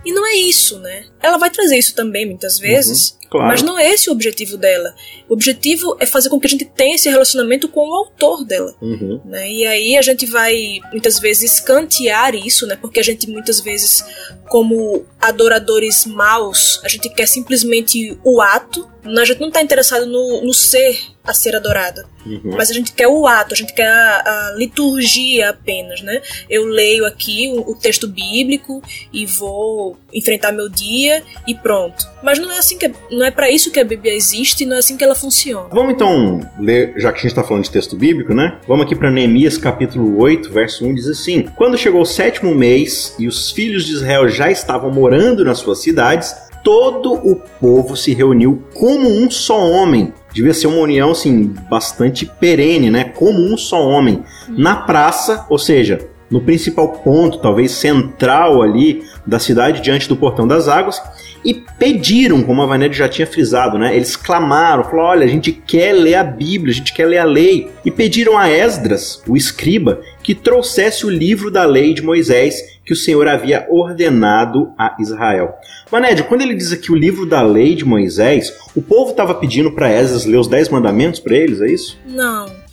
E 0.05 0.13
não 0.13 0.25
é 0.25 0.35
isso, 0.35 0.79
né? 0.79 1.05
Ela 1.21 1.37
vai 1.37 1.49
trazer 1.49 1.77
isso 1.77 1.93
também 1.95 2.25
muitas 2.25 2.59
vezes, 2.59 3.09
uhum, 3.09 3.24
claro. 3.35 3.47
mas 3.47 3.61
não 3.61 3.77
é 3.77 3.89
esse 3.89 4.09
o 4.09 4.13
objetivo 4.13 4.57
dela. 4.57 4.93
O 5.29 5.33
objetivo 5.33 5.95
é 5.99 6.05
fazer 6.05 6.29
com 6.29 6.39
que 6.39 6.47
a 6.47 6.49
gente 6.49 6.65
tenha 6.65 6.95
esse 6.95 7.09
relacionamento 7.09 7.67
com 7.67 7.87
o 7.87 7.93
autor 7.93 8.43
dela. 8.45 8.73
Uhum. 8.81 9.21
Né? 9.25 9.51
E 9.51 9.65
aí 9.65 9.97
a 9.97 10.01
gente 10.01 10.25
vai 10.25 10.79
muitas 10.91 11.19
vezes 11.19 11.53
escantear 11.53 12.35
isso, 12.35 12.65
né? 12.65 12.77
Porque 12.79 12.99
a 12.99 13.03
gente 13.03 13.29
muitas 13.29 13.59
vezes, 13.59 14.03
como 14.47 15.05
adoradores 15.19 16.05
maus, 16.05 16.79
a 16.83 16.87
gente 16.87 17.09
quer 17.09 17.27
simplesmente 17.27 18.17
o 18.23 18.41
ato, 18.41 18.89
a 19.03 19.25
gente 19.25 19.39
não 19.39 19.49
está 19.49 19.61
interessado 19.61 20.05
no, 20.05 20.41
no 20.41 20.53
ser 20.53 21.14
a 21.25 21.33
ser 21.33 21.55
adorada. 21.55 22.05
Uhum. 22.25 22.55
Mas 22.57 22.69
a 22.69 22.73
gente 22.73 22.91
quer 22.91 23.07
o 23.07 23.27
ato, 23.27 23.53
a 23.53 23.57
gente 23.57 23.73
quer 23.73 23.87
a, 23.87 24.49
a 24.49 24.55
liturgia 24.57 25.49
apenas, 25.49 26.01
né? 26.01 26.21
Eu 26.49 26.65
leio 26.65 27.05
aqui 27.05 27.47
o, 27.49 27.71
o, 27.71 27.75
texto 27.75 28.07
bíblico 28.07 28.81
e 29.13 29.25
vou 29.25 29.97
enfrentar 30.13 30.51
meu 30.51 30.67
dia 30.67 31.23
e 31.47 31.53
pronto. 31.53 32.07
Mas 32.23 32.39
não 32.39 32.51
é 32.51 32.57
assim 32.57 32.77
que 32.77 32.91
não 33.11 33.25
é 33.25 33.31
para 33.31 33.49
isso 33.49 33.71
que 33.71 33.79
a 33.79 33.83
Bíblia 33.83 34.13
existe, 34.13 34.65
não 34.65 34.75
é 34.75 34.79
assim 34.79 34.97
que 34.97 35.03
ela 35.03 35.15
funciona. 35.15 35.69
Vamos 35.71 35.93
então 35.93 36.39
ler, 36.59 36.93
já 36.97 37.11
que 37.11 37.19
a 37.19 37.21
gente 37.21 37.31
está 37.31 37.43
falando 37.43 37.63
de 37.63 37.71
texto 37.71 37.95
bíblico, 37.95 38.33
né? 38.33 38.59
Vamos 38.67 38.85
aqui 38.85 38.95
para 38.95 39.11
Neemias 39.11 39.57
capítulo 39.57 40.19
8, 40.19 40.51
verso 40.51 40.85
1 40.85 40.95
diz 40.95 41.07
assim: 41.07 41.43
Quando 41.55 41.77
chegou 41.77 42.01
o 42.01 42.05
sétimo 42.05 42.55
mês 42.55 43.15
e 43.19 43.27
os 43.27 43.51
filhos 43.51 43.85
de 43.85 43.93
Israel 43.93 44.27
já 44.27 44.49
estavam 44.49 44.91
morando 44.91 45.45
nas 45.45 45.59
suas 45.59 45.81
cidades, 45.81 46.33
todo 46.65 47.13
o 47.13 47.35
povo 47.61 47.95
se 47.95 48.11
reuniu 48.15 48.63
como 48.73 49.07
um 49.07 49.29
só 49.29 49.55
homem 49.69 50.11
devia 50.33 50.53
ser 50.53 50.65
uma 50.65 50.79
união 50.79 51.11
assim 51.11 51.53
bastante 51.69 52.25
perene, 52.25 52.89
né? 52.89 53.03
Como 53.03 53.39
um 53.39 53.55
só 53.55 53.87
homem 53.87 54.23
na 54.49 54.75
praça, 54.75 55.45
ou 55.47 55.59
seja, 55.59 56.09
no 56.29 56.41
principal 56.41 56.89
ponto, 56.89 57.37
talvez 57.37 57.71
central 57.71 58.63
ali 58.63 59.03
da 59.25 59.37
cidade 59.37 59.79
diante 59.79 60.09
do 60.09 60.17
portão 60.17 60.47
das 60.47 60.67
águas 60.67 60.99
e 61.45 61.53
pediram, 61.53 62.41
como 62.41 62.63
a 62.63 62.65
Vanessa 62.65 62.93
já 62.93 63.07
tinha 63.07 63.27
frisado, 63.27 63.77
né? 63.77 63.95
Eles 63.95 64.15
clamaram, 64.15 64.83
falaram: 64.83 65.09
olha, 65.09 65.25
a 65.25 65.29
gente 65.29 65.51
quer 65.51 65.93
ler 65.93 66.15
a 66.15 66.23
Bíblia, 66.23 66.73
a 66.73 66.75
gente 66.75 66.91
quer 66.91 67.05
ler 67.05 67.19
a 67.19 67.23
lei. 67.23 67.69
E 67.85 67.91
pediram 67.91 68.35
a 68.35 68.49
Esdras, 68.49 69.21
o 69.27 69.37
escriba, 69.37 70.01
que 70.23 70.33
trouxesse 70.33 71.05
o 71.05 71.09
livro 71.09 71.51
da 71.51 71.63
lei 71.63 71.93
de 71.93 72.01
Moisés 72.01 72.75
que 72.83 72.93
o 72.93 72.95
Senhor 72.95 73.27
havia 73.27 73.65
ordenado 73.69 74.71
a 74.77 74.95
Israel. 74.99 75.55
Vaned, 75.89 76.23
quando 76.23 76.41
ele 76.41 76.53
diz 76.53 76.71
aqui 76.71 76.91
o 76.91 76.95
livro 76.95 77.25
da 77.25 77.41
lei 77.41 77.75
de 77.75 77.83
Moisés, 77.83 78.53
o 78.75 78.81
povo 78.81 79.11
estava 79.11 79.33
pedindo 79.33 79.71
para 79.71 79.91
Esdras 79.91 80.25
ler 80.25 80.37
os 80.37 80.47
dez 80.47 80.69
mandamentos 80.69 81.19
para 81.19 81.35
eles, 81.35 81.61
é 81.61 81.67
isso? 81.67 81.97
Não. 82.05 82.64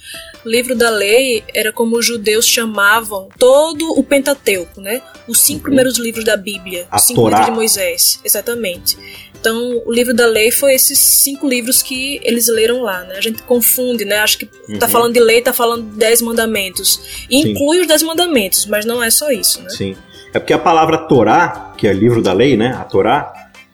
O 0.44 0.48
livro 0.48 0.74
da 0.74 0.90
lei 0.90 1.44
era 1.54 1.72
como 1.72 1.96
os 1.96 2.04
judeus 2.04 2.46
chamavam 2.46 3.28
todo 3.38 3.98
o 3.98 4.02
Pentateuco, 4.02 4.80
né? 4.80 5.00
Os 5.28 5.40
cinco 5.40 5.58
uhum. 5.58 5.64
primeiros 5.64 5.98
livros 5.98 6.24
da 6.24 6.36
Bíblia, 6.36 6.86
a 6.90 6.96
os 6.96 7.02
cinco 7.02 7.22
Torá. 7.22 7.38
livros 7.38 7.52
de 7.52 7.56
Moisés, 7.56 8.20
exatamente. 8.24 8.98
Então, 9.38 9.82
o 9.84 9.92
livro 9.92 10.14
da 10.14 10.24
lei 10.26 10.52
foi 10.52 10.74
esses 10.74 10.98
cinco 10.98 11.48
livros 11.48 11.82
que 11.82 12.20
eles 12.22 12.46
leram 12.46 12.82
lá, 12.82 13.02
né? 13.02 13.16
A 13.16 13.20
gente 13.20 13.42
confunde, 13.42 14.04
né? 14.04 14.18
Acho 14.18 14.38
que 14.38 14.46
tá 14.46 14.86
uhum. 14.86 14.92
falando 14.92 15.14
de 15.14 15.20
lei, 15.20 15.42
tá 15.42 15.52
falando 15.52 15.90
de 15.90 15.96
dez 15.96 16.22
mandamentos. 16.22 17.26
E 17.28 17.40
inclui 17.40 17.80
os 17.80 17.88
dez 17.88 18.02
mandamentos, 18.02 18.66
mas 18.66 18.84
não 18.84 19.02
é 19.02 19.10
só 19.10 19.30
isso, 19.30 19.60
né? 19.60 19.70
Sim. 19.70 19.96
É 20.32 20.38
porque 20.38 20.52
a 20.52 20.58
palavra 20.58 20.96
Torá, 21.08 21.74
que 21.76 21.88
é 21.88 21.92
livro 21.92 22.22
da 22.22 22.32
lei, 22.32 22.56
né? 22.56 22.68
A 22.78 22.84
Torá, 22.84 23.32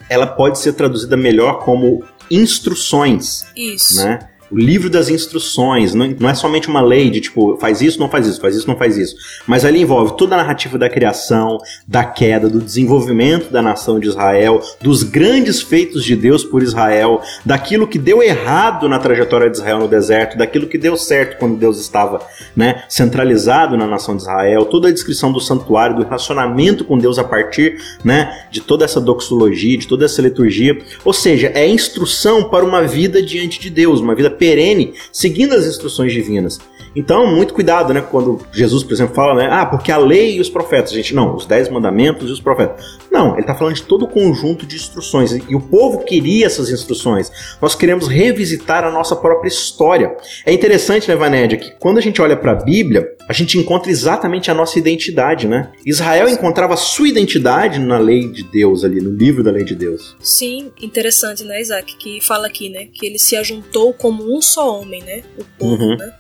ela 0.09 0.27
pode 0.27 0.59
ser 0.59 0.73
traduzida 0.73 1.17
melhor 1.17 1.63
como 1.63 2.03
instruções. 2.31 3.45
Isso. 3.55 3.97
Né? 3.97 4.19
O 4.51 4.57
livro 4.57 4.89
das 4.89 5.09
instruções, 5.09 5.95
não, 5.95 6.15
não 6.19 6.29
é 6.29 6.35
somente 6.35 6.69
uma 6.69 6.81
lei 6.81 7.11
de 7.11 7.21
tipo, 7.21 7.57
faz 7.59 7.81
isso, 7.81 7.99
não 7.99 8.09
faz 8.09 8.27
isso, 8.27 8.41
faz 8.41 8.57
isso, 8.57 8.67
não 8.67 8.77
faz 8.77 8.97
isso. 8.97 9.17
Mas 9.47 9.65
ali 9.65 9.83
envolve 9.83 10.17
toda 10.17 10.35
a 10.35 10.39
narrativa 10.39 10.79
da 10.79 10.89
criação, 10.89 11.59
da 11.87 12.05
queda, 12.05 12.49
do 12.49 12.61
desenvolvimento 12.61 13.51
da 13.51 13.61
nação 13.61 14.01
de 14.01 14.09
Israel, 14.09 14.61
dos 14.81 15.03
grandes 15.03 15.61
feitos 15.61 16.05
de 16.05 16.17
Deus 16.17 16.45
por 16.45 16.63
Israel, 16.63 17.21
daquilo 17.45 17.87
que 17.87 17.99
deu 17.99 18.23
errado 18.23 18.89
na 18.89 18.99
trajetória 18.99 19.51
de 19.51 19.57
Israel 19.57 19.79
no 19.81 19.89
deserto, 19.89 20.39
daquilo 20.39 20.67
que 20.67 20.79
deu 20.79 20.97
certo 20.97 21.39
quando 21.39 21.57
Deus 21.57 21.81
estava 21.81 22.21
né, 22.57 22.85
centralizado 22.89 23.77
na 23.77 23.87
nação 23.87 24.17
de 24.17 24.23
Israel, 24.23 24.65
toda 24.65 24.89
a 24.89 24.93
descrição 24.93 25.33
do 25.33 25.41
santuário, 25.41 25.97
do 25.97 26.05
relacionamento 26.05 26.85
com 26.85 26.99
Deus 26.99 27.19
a 27.19 27.25
partir 27.25 27.79
né, 28.03 28.47
de 28.51 28.61
toda 28.61 28.85
essa 28.85 29.01
doxologia, 29.01 29.77
de 29.77 29.87
toda 29.87 30.05
essa 30.05 30.23
liturgia. 30.23 30.79
Ou 31.05 31.13
seja, 31.13 31.53
é 31.55 31.67
instrução 31.69 32.45
para 32.45 32.65
uma 32.65 32.83
vida 32.83 33.23
diante 33.23 33.61
de 33.61 33.71
Deus, 33.71 34.01
uma 34.01 34.15
vida 34.15 34.31
perene, 34.39 34.95
seguindo 35.13 35.55
as 35.55 35.67
instruções 35.67 36.13
divinas. 36.13 36.59
Então, 36.97 37.27
muito 37.27 37.55
cuidado, 37.55 37.93
né? 37.93 38.01
Quando 38.01 38.41
Jesus, 38.53 38.83
por 38.83 38.93
exemplo, 38.93 39.15
fala, 39.15 39.35
né? 39.35 39.49
Ah, 39.51 39.67
porque 39.67 39.93
a 39.93 39.99
lei 39.99 40.37
e 40.37 40.41
os 40.41 40.49
profetas. 40.49 40.91
Gente, 40.93 41.15
não, 41.15 41.37
os 41.37 41.47
dez 41.47 41.69
mandamentos 41.69 42.29
e 42.29 42.33
os 42.33 42.41
profetas. 42.41 42.99
Não, 43.11 43.33
ele 43.33 43.43
está 43.43 43.55
falando 43.55 43.75
de 43.75 43.83
todo 43.83 44.05
o 44.05 44.09
conjunto 44.09 44.67
de 44.67 44.77
instruções. 44.77 45.33
E 45.33 45.55
o 45.55 45.61
povo 45.61 46.05
queria 46.05 46.47
essas 46.47 46.71
instruções. 46.71 47.31
Nós 47.61 47.75
queremos 47.75 48.09
revisitar 48.09 48.85
a 48.85 48.91
nossa 48.91 49.15
própria 49.15 49.49
história. 49.49 50.17
É 50.45 50.53
interessante, 50.53 51.09
né, 51.09 51.17
Vanédia, 51.17 51.59
que 51.59 51.73
quando 51.79 51.99
a 51.99 52.01
gente 52.01 52.21
olha 52.21 52.37
para 52.37 52.53
a 52.53 52.55
Bíblia, 52.55 53.07
a 53.29 53.33
gente 53.33 53.59
encontra 53.59 53.91
exatamente 53.91 54.51
a 54.51 54.55
nossa 54.55 54.79
identidade, 54.79 55.47
né? 55.47 55.71
Israel 55.85 56.29
encontrava 56.29 56.75
a 56.75 56.77
sua 56.79 57.09
identidade 57.09 57.79
na 57.79 57.99
lei 57.99 58.29
de 58.29 58.43
Deus 58.43 58.85
ali, 58.85 59.01
no 59.01 59.11
livro 59.11 59.45
da 59.45 59.51
lei 59.51 59.65
de 59.65 59.75
Deus. 59.75 60.17
Sim, 60.21 60.73
interessante, 60.81 61.45
né, 61.45 61.61
Isaac? 61.61 61.97
Que 61.97 62.21
fala 62.21 62.47
aqui, 62.47 62.71
né? 62.71 62.89
Que 62.93 63.07
ele 63.07 63.19
se 63.19 63.37
ajuntou 63.37 63.93
como 63.93 64.23
um 64.29 64.43
só 64.43 64.81
homem, 64.81 65.03
né? 65.03 65.23
O 65.39 65.45
povo, 65.59 65.85
uhum. 65.85 65.97
né? 65.97 66.13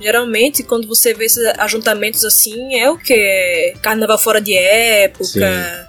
Geralmente, 0.00 0.64
quando 0.64 0.88
você 0.88 1.14
vê 1.14 1.26
esses 1.26 1.44
ajuntamentos 1.58 2.24
assim, 2.24 2.74
é 2.74 2.90
o 2.90 2.98
que? 2.98 3.14
É 3.14 3.74
carnaval 3.80 4.18
fora 4.18 4.40
de 4.40 4.56
época, 4.56 5.24
Sim. 5.24 5.40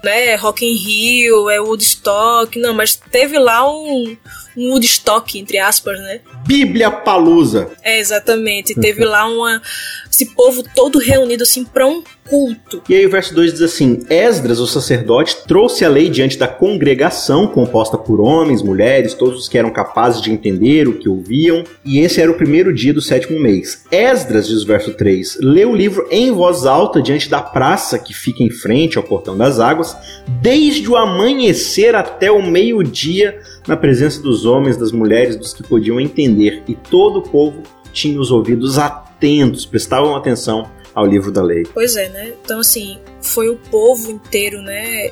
né? 0.03 0.35
Rock 0.35 0.63
in 0.65 0.75
Rio, 0.75 1.49
é 1.49 1.59
Woodstock. 1.59 2.59
Não, 2.59 2.73
mas 2.73 2.95
teve 2.95 3.39
lá 3.39 3.67
um, 3.67 4.15
um 4.55 4.71
Woodstock, 4.71 5.37
entre 5.39 5.57
aspas, 5.57 5.99
né? 5.99 6.21
Bíblia 6.45 6.91
Palusa. 6.91 7.71
É, 7.81 7.99
exatamente. 7.99 8.75
Teve 8.75 9.03
lá 9.05 9.25
uma. 9.25 9.61
Esse 10.09 10.27
povo 10.27 10.63
todo 10.75 10.99
reunido 10.99 11.43
assim 11.43 11.63
para 11.63 11.87
um 11.87 12.03
culto. 12.29 12.81
E 12.87 12.95
aí 12.95 13.05
o 13.05 13.09
verso 13.09 13.33
2 13.33 13.53
diz 13.53 13.61
assim: 13.61 14.05
Esdras, 14.09 14.59
o 14.59 14.67
sacerdote, 14.67 15.37
trouxe 15.47 15.83
a 15.83 15.89
lei 15.89 16.09
diante 16.09 16.37
da 16.37 16.47
congregação, 16.47 17.47
composta 17.47 17.97
por 17.97 18.21
homens, 18.21 18.61
mulheres, 18.61 19.13
todos 19.13 19.39
os 19.39 19.49
que 19.49 19.57
eram 19.57 19.71
capazes 19.71 20.21
de 20.21 20.31
entender 20.31 20.87
o 20.87 20.97
que 20.97 21.09
ouviam, 21.09 21.63
e 21.83 21.99
esse 21.99 22.21
era 22.21 22.31
o 22.31 22.37
primeiro 22.37 22.73
dia 22.73 22.93
do 22.93 23.01
sétimo 23.01 23.39
mês. 23.39 23.83
Esdras, 23.91 24.47
diz 24.47 24.63
o 24.63 24.67
verso 24.67 24.93
3, 24.93 25.37
leu 25.41 25.71
o 25.71 25.75
livro 25.75 26.07
em 26.11 26.31
voz 26.31 26.65
alta 26.65 27.01
diante 27.01 27.29
da 27.29 27.41
praça 27.41 27.99
que 27.99 28.13
fica 28.13 28.43
em 28.43 28.49
frente 28.49 28.97
ao 28.97 29.03
portão 29.03 29.37
das 29.37 29.59
águas, 29.59 29.95
desde 30.41 30.89
o 30.89 30.95
amanhecer 30.95 31.95
até 31.95 32.31
o 32.31 32.41
meio-dia, 32.41 33.39
na 33.67 33.77
presença 33.77 34.21
dos 34.21 34.45
homens, 34.45 34.77
das 34.77 34.91
mulheres, 34.91 35.35
dos 35.35 35.53
que 35.53 35.63
podiam 35.63 35.99
entender, 35.99 36.63
e 36.67 36.75
todo 36.75 37.19
o 37.19 37.21
povo 37.21 37.63
tinha 37.91 38.19
os 38.19 38.31
ouvidos 38.31 38.77
atentos, 38.77 39.65
prestavam 39.65 40.15
atenção 40.15 40.69
ao 40.93 41.05
livro 41.05 41.31
da 41.31 41.41
lei. 41.41 41.63
Pois 41.73 41.95
é, 41.95 42.09
né? 42.09 42.33
Então, 42.43 42.59
assim, 42.59 42.97
foi 43.21 43.49
o 43.49 43.55
povo 43.55 44.11
inteiro, 44.11 44.61
né? 44.61 45.11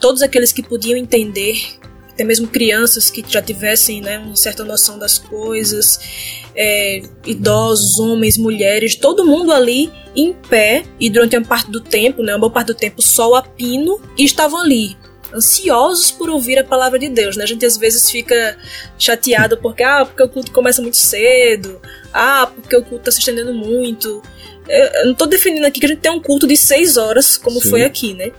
Todos 0.00 0.22
aqueles 0.22 0.52
que 0.52 0.62
podiam 0.62 0.96
entender, 0.96 1.78
até 2.10 2.24
mesmo 2.24 2.48
crianças 2.48 3.08
que 3.08 3.24
já 3.26 3.40
tivessem 3.40 4.00
né, 4.00 4.18
uma 4.18 4.36
certa 4.36 4.64
noção 4.64 4.98
das 4.98 5.18
coisas, 5.18 6.42
é, 6.54 7.02
idosos, 7.24 7.98
homens, 7.98 8.36
mulheres, 8.36 8.94
todo 8.96 9.24
mundo 9.24 9.52
ali 9.52 9.90
em 10.14 10.32
pé 10.32 10.84
e 11.00 11.08
durante 11.08 11.36
uma 11.36 11.46
parte 11.46 11.70
do 11.70 11.80
tempo, 11.80 12.22
né, 12.22 12.32
uma 12.32 12.40
boa 12.40 12.52
parte 12.52 12.66
do 12.68 12.74
tempo, 12.74 13.00
sol 13.00 13.34
a 13.34 13.42
pino, 13.42 13.98
e 14.18 14.24
estavam 14.24 14.60
ali 14.60 14.96
ansiosos 15.34 16.10
por 16.10 16.30
ouvir 16.30 16.58
a 16.58 16.64
palavra 16.64 16.98
de 16.98 17.08
Deus, 17.08 17.36
né? 17.36 17.44
A 17.44 17.46
gente 17.46 17.64
às 17.64 17.76
vezes 17.76 18.10
fica 18.10 18.56
chateado 18.98 19.56
porque 19.58 19.82
ah, 19.82 20.04
porque 20.04 20.22
o 20.22 20.28
culto 20.28 20.52
começa 20.52 20.82
muito 20.82 20.96
cedo, 20.96 21.80
ah, 22.12 22.50
porque 22.54 22.76
o 22.76 22.82
culto 22.82 23.08
está 23.08 23.10
se 23.10 23.18
estendendo 23.18 23.52
muito 23.54 24.22
eu 24.68 25.06
não 25.06 25.14
tô 25.14 25.26
defendendo 25.26 25.64
aqui 25.64 25.80
que 25.80 25.86
a 25.86 25.88
gente 25.88 26.00
tem 26.00 26.12
um 26.12 26.20
culto 26.20 26.46
de 26.46 26.56
seis 26.56 26.96
horas, 26.96 27.36
como 27.36 27.60
Sim. 27.60 27.70
foi 27.70 27.84
aqui, 27.84 28.14
né? 28.14 28.30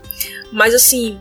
Mas 0.52 0.74
assim, 0.74 1.20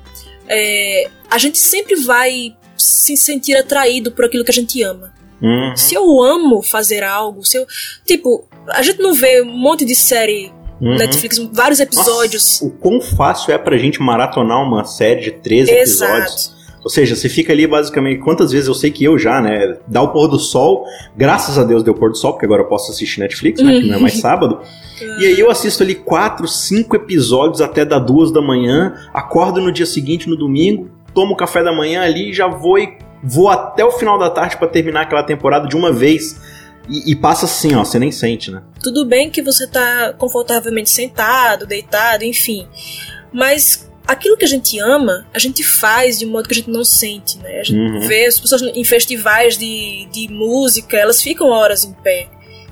é, 0.48 1.08
a 1.30 1.38
gente 1.38 1.58
sempre 1.58 1.96
vai 1.96 2.56
se 2.76 3.16
sentir 3.16 3.56
atraído 3.56 4.12
por 4.12 4.24
aquilo 4.24 4.44
que 4.44 4.50
a 4.50 4.54
gente 4.54 4.82
ama. 4.82 5.12
Uhum. 5.40 5.76
Se 5.76 5.94
eu 5.94 6.22
amo 6.22 6.62
fazer 6.62 7.02
algo, 7.02 7.44
se 7.44 7.58
eu. 7.58 7.66
Tipo, 8.06 8.46
a 8.68 8.80
gente 8.82 9.00
não 9.00 9.12
vê 9.12 9.42
um 9.42 9.52
monte 9.52 9.84
de 9.84 9.94
série 9.94 10.52
uhum. 10.82 10.96
Netflix, 10.96 11.38
vários 11.52 11.80
episódios. 11.80 12.60
Nossa, 12.60 12.64
o 12.66 12.70
quão 12.70 13.00
fácil 13.00 13.52
é 13.52 13.58
pra 13.58 13.76
gente 13.76 14.00
maratonar 14.02 14.62
uma 14.62 14.84
série 14.84 15.20
de 15.20 15.30
13 15.30 15.70
Exato. 15.70 16.12
episódios. 16.12 16.62
Ou 16.84 16.90
seja, 16.90 17.14
você 17.14 17.28
fica 17.28 17.52
ali 17.52 17.66
basicamente. 17.66 18.20
Quantas 18.20 18.50
vezes 18.50 18.66
eu 18.66 18.74
sei 18.74 18.90
que 18.90 19.04
eu 19.04 19.16
já, 19.18 19.40
né? 19.40 19.76
Dá 19.86 20.02
o 20.02 20.08
pôr 20.08 20.26
do 20.26 20.38
sol. 20.38 20.84
Graças 21.16 21.56
a 21.56 21.64
Deus 21.64 21.82
deu 21.82 21.94
o 21.94 21.96
pôr 21.96 22.10
do 22.10 22.16
sol, 22.16 22.32
porque 22.32 22.44
agora 22.44 22.62
eu 22.62 22.66
posso 22.66 22.90
assistir 22.90 23.20
Netflix, 23.20 23.62
né? 23.62 23.80
Que 23.80 23.88
não 23.88 23.96
é 23.96 24.00
mais 24.00 24.18
sábado. 24.20 24.60
e 25.20 25.26
aí 25.26 25.38
eu 25.38 25.50
assisto 25.50 25.82
ali 25.82 25.94
quatro, 25.94 26.48
cinco 26.48 26.96
episódios 26.96 27.60
até 27.60 27.84
da 27.84 27.98
duas 27.98 28.32
da 28.32 28.42
manhã. 28.42 28.94
Acordo 29.14 29.60
no 29.60 29.70
dia 29.70 29.86
seguinte, 29.86 30.28
no 30.28 30.36
domingo. 30.36 30.90
Tomo 31.14 31.36
café 31.36 31.62
da 31.62 31.72
manhã 31.72 32.02
ali 32.02 32.30
e 32.30 32.32
já 32.32 32.48
vou 32.48 32.78
e 32.78 32.98
vou 33.22 33.48
até 33.48 33.84
o 33.84 33.92
final 33.92 34.18
da 34.18 34.30
tarde 34.30 34.56
para 34.56 34.66
terminar 34.66 35.02
aquela 35.02 35.22
temporada 35.22 35.68
de 35.68 35.76
uma 35.76 35.92
vez. 35.92 36.40
E, 36.88 37.12
e, 37.12 37.16
passa 37.16 37.46
assim, 37.46 37.74
ó, 37.74 37.84
você 37.84 37.98
nem 37.98 38.10
sente, 38.10 38.50
né? 38.50 38.62
Tudo 38.82 39.04
bem 39.04 39.30
que 39.30 39.40
você 39.40 39.66
tá 39.66 40.12
confortavelmente 40.18 40.90
sentado, 40.90 41.66
deitado, 41.66 42.24
enfim. 42.24 42.66
Mas 43.32 43.88
aquilo 44.06 44.36
que 44.36 44.44
a 44.44 44.48
gente 44.48 44.78
ama, 44.78 45.26
a 45.32 45.38
gente 45.38 45.62
faz 45.62 46.18
de 46.18 46.26
modo 46.26 46.48
que 46.48 46.54
a 46.54 46.56
gente 46.56 46.70
não 46.70 46.84
sente, 46.84 47.38
né? 47.38 47.60
A 47.60 47.64
gente 47.64 47.78
uhum. 47.78 48.00
vê 48.00 48.26
as 48.26 48.38
pessoas 48.38 48.62
em 48.62 48.84
festivais 48.84 49.56
de, 49.56 50.08
de 50.12 50.28
música, 50.28 50.96
elas 50.96 51.22
ficam 51.22 51.48
horas 51.48 51.84
em 51.84 51.92
pé. 51.92 52.28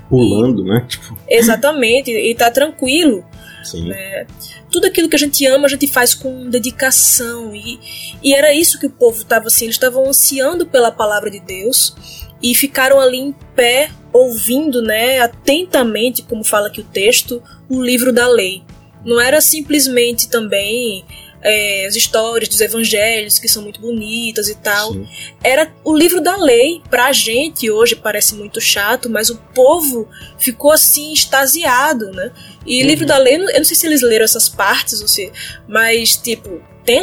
Pulando, 0.09 0.63
e, 0.63 0.69
né? 0.69 0.85
Tipo... 0.89 1.17
Exatamente, 1.29 2.11
e 2.11 2.35
tá 2.35 2.51
tranquilo. 2.51 3.23
Sim. 3.63 3.87
Né? 3.87 4.25
Tudo 4.69 4.87
aquilo 4.87 5.07
que 5.07 5.15
a 5.15 5.19
gente 5.19 5.45
ama, 5.45 5.65
a 5.65 5.69
gente 5.69 5.87
faz 5.87 6.13
com 6.13 6.49
dedicação. 6.49 7.53
E, 7.55 7.79
e 8.23 8.33
era 8.33 8.53
isso 8.53 8.79
que 8.79 8.87
o 8.87 8.89
povo 8.89 9.21
estava 9.21 9.47
assim, 9.47 9.65
eles 9.65 9.75
estavam 9.75 10.07
ansiando 10.07 10.65
pela 10.65 10.91
palavra 10.91 11.29
de 11.29 11.39
Deus 11.39 11.95
e 12.41 12.55
ficaram 12.55 12.99
ali 12.99 13.17
em 13.17 13.31
pé, 13.55 13.91
ouvindo, 14.13 14.81
né, 14.81 15.19
atentamente, 15.19 16.21
como 16.23 16.43
fala 16.43 16.67
aqui 16.67 16.81
o 16.81 16.85
texto, 16.85 17.41
o 17.69 17.81
livro 17.81 18.11
da 18.11 18.27
lei. 18.27 18.63
Não 19.03 19.19
era 19.19 19.41
simplesmente 19.41 20.29
também 20.29 21.03
é, 21.41 21.85
as 21.87 21.95
histórias 21.95 22.49
dos 22.49 22.61
evangelhos, 22.61 23.39
que 23.39 23.47
são 23.47 23.63
muito 23.63 23.79
bonitas 23.81 24.47
e 24.47 24.55
tal. 24.55 24.93
Sim. 24.93 25.07
Era 25.43 25.73
o 25.83 25.95
livro 25.95 26.21
da 26.21 26.37
lei. 26.37 26.81
Pra 26.89 27.11
gente, 27.11 27.69
hoje 27.69 27.95
parece 27.95 28.35
muito 28.35 28.61
chato, 28.61 29.09
mas 29.09 29.29
o 29.29 29.37
povo 29.53 30.07
ficou 30.37 30.71
assim, 30.71 31.11
extasiado, 31.11 32.11
né? 32.11 32.31
E 32.65 32.81
uhum. 32.81 32.87
livro 32.87 33.05
da 33.05 33.17
lei, 33.17 33.35
eu 33.35 33.57
não 33.57 33.63
sei 33.63 33.75
se 33.75 33.87
eles 33.87 34.01
leram 34.01 34.25
essas 34.25 34.47
partes, 34.47 35.01
ou 35.01 35.07
se, 35.07 35.31
mas, 35.67 36.15
tipo, 36.15 36.61
tem 36.85 37.01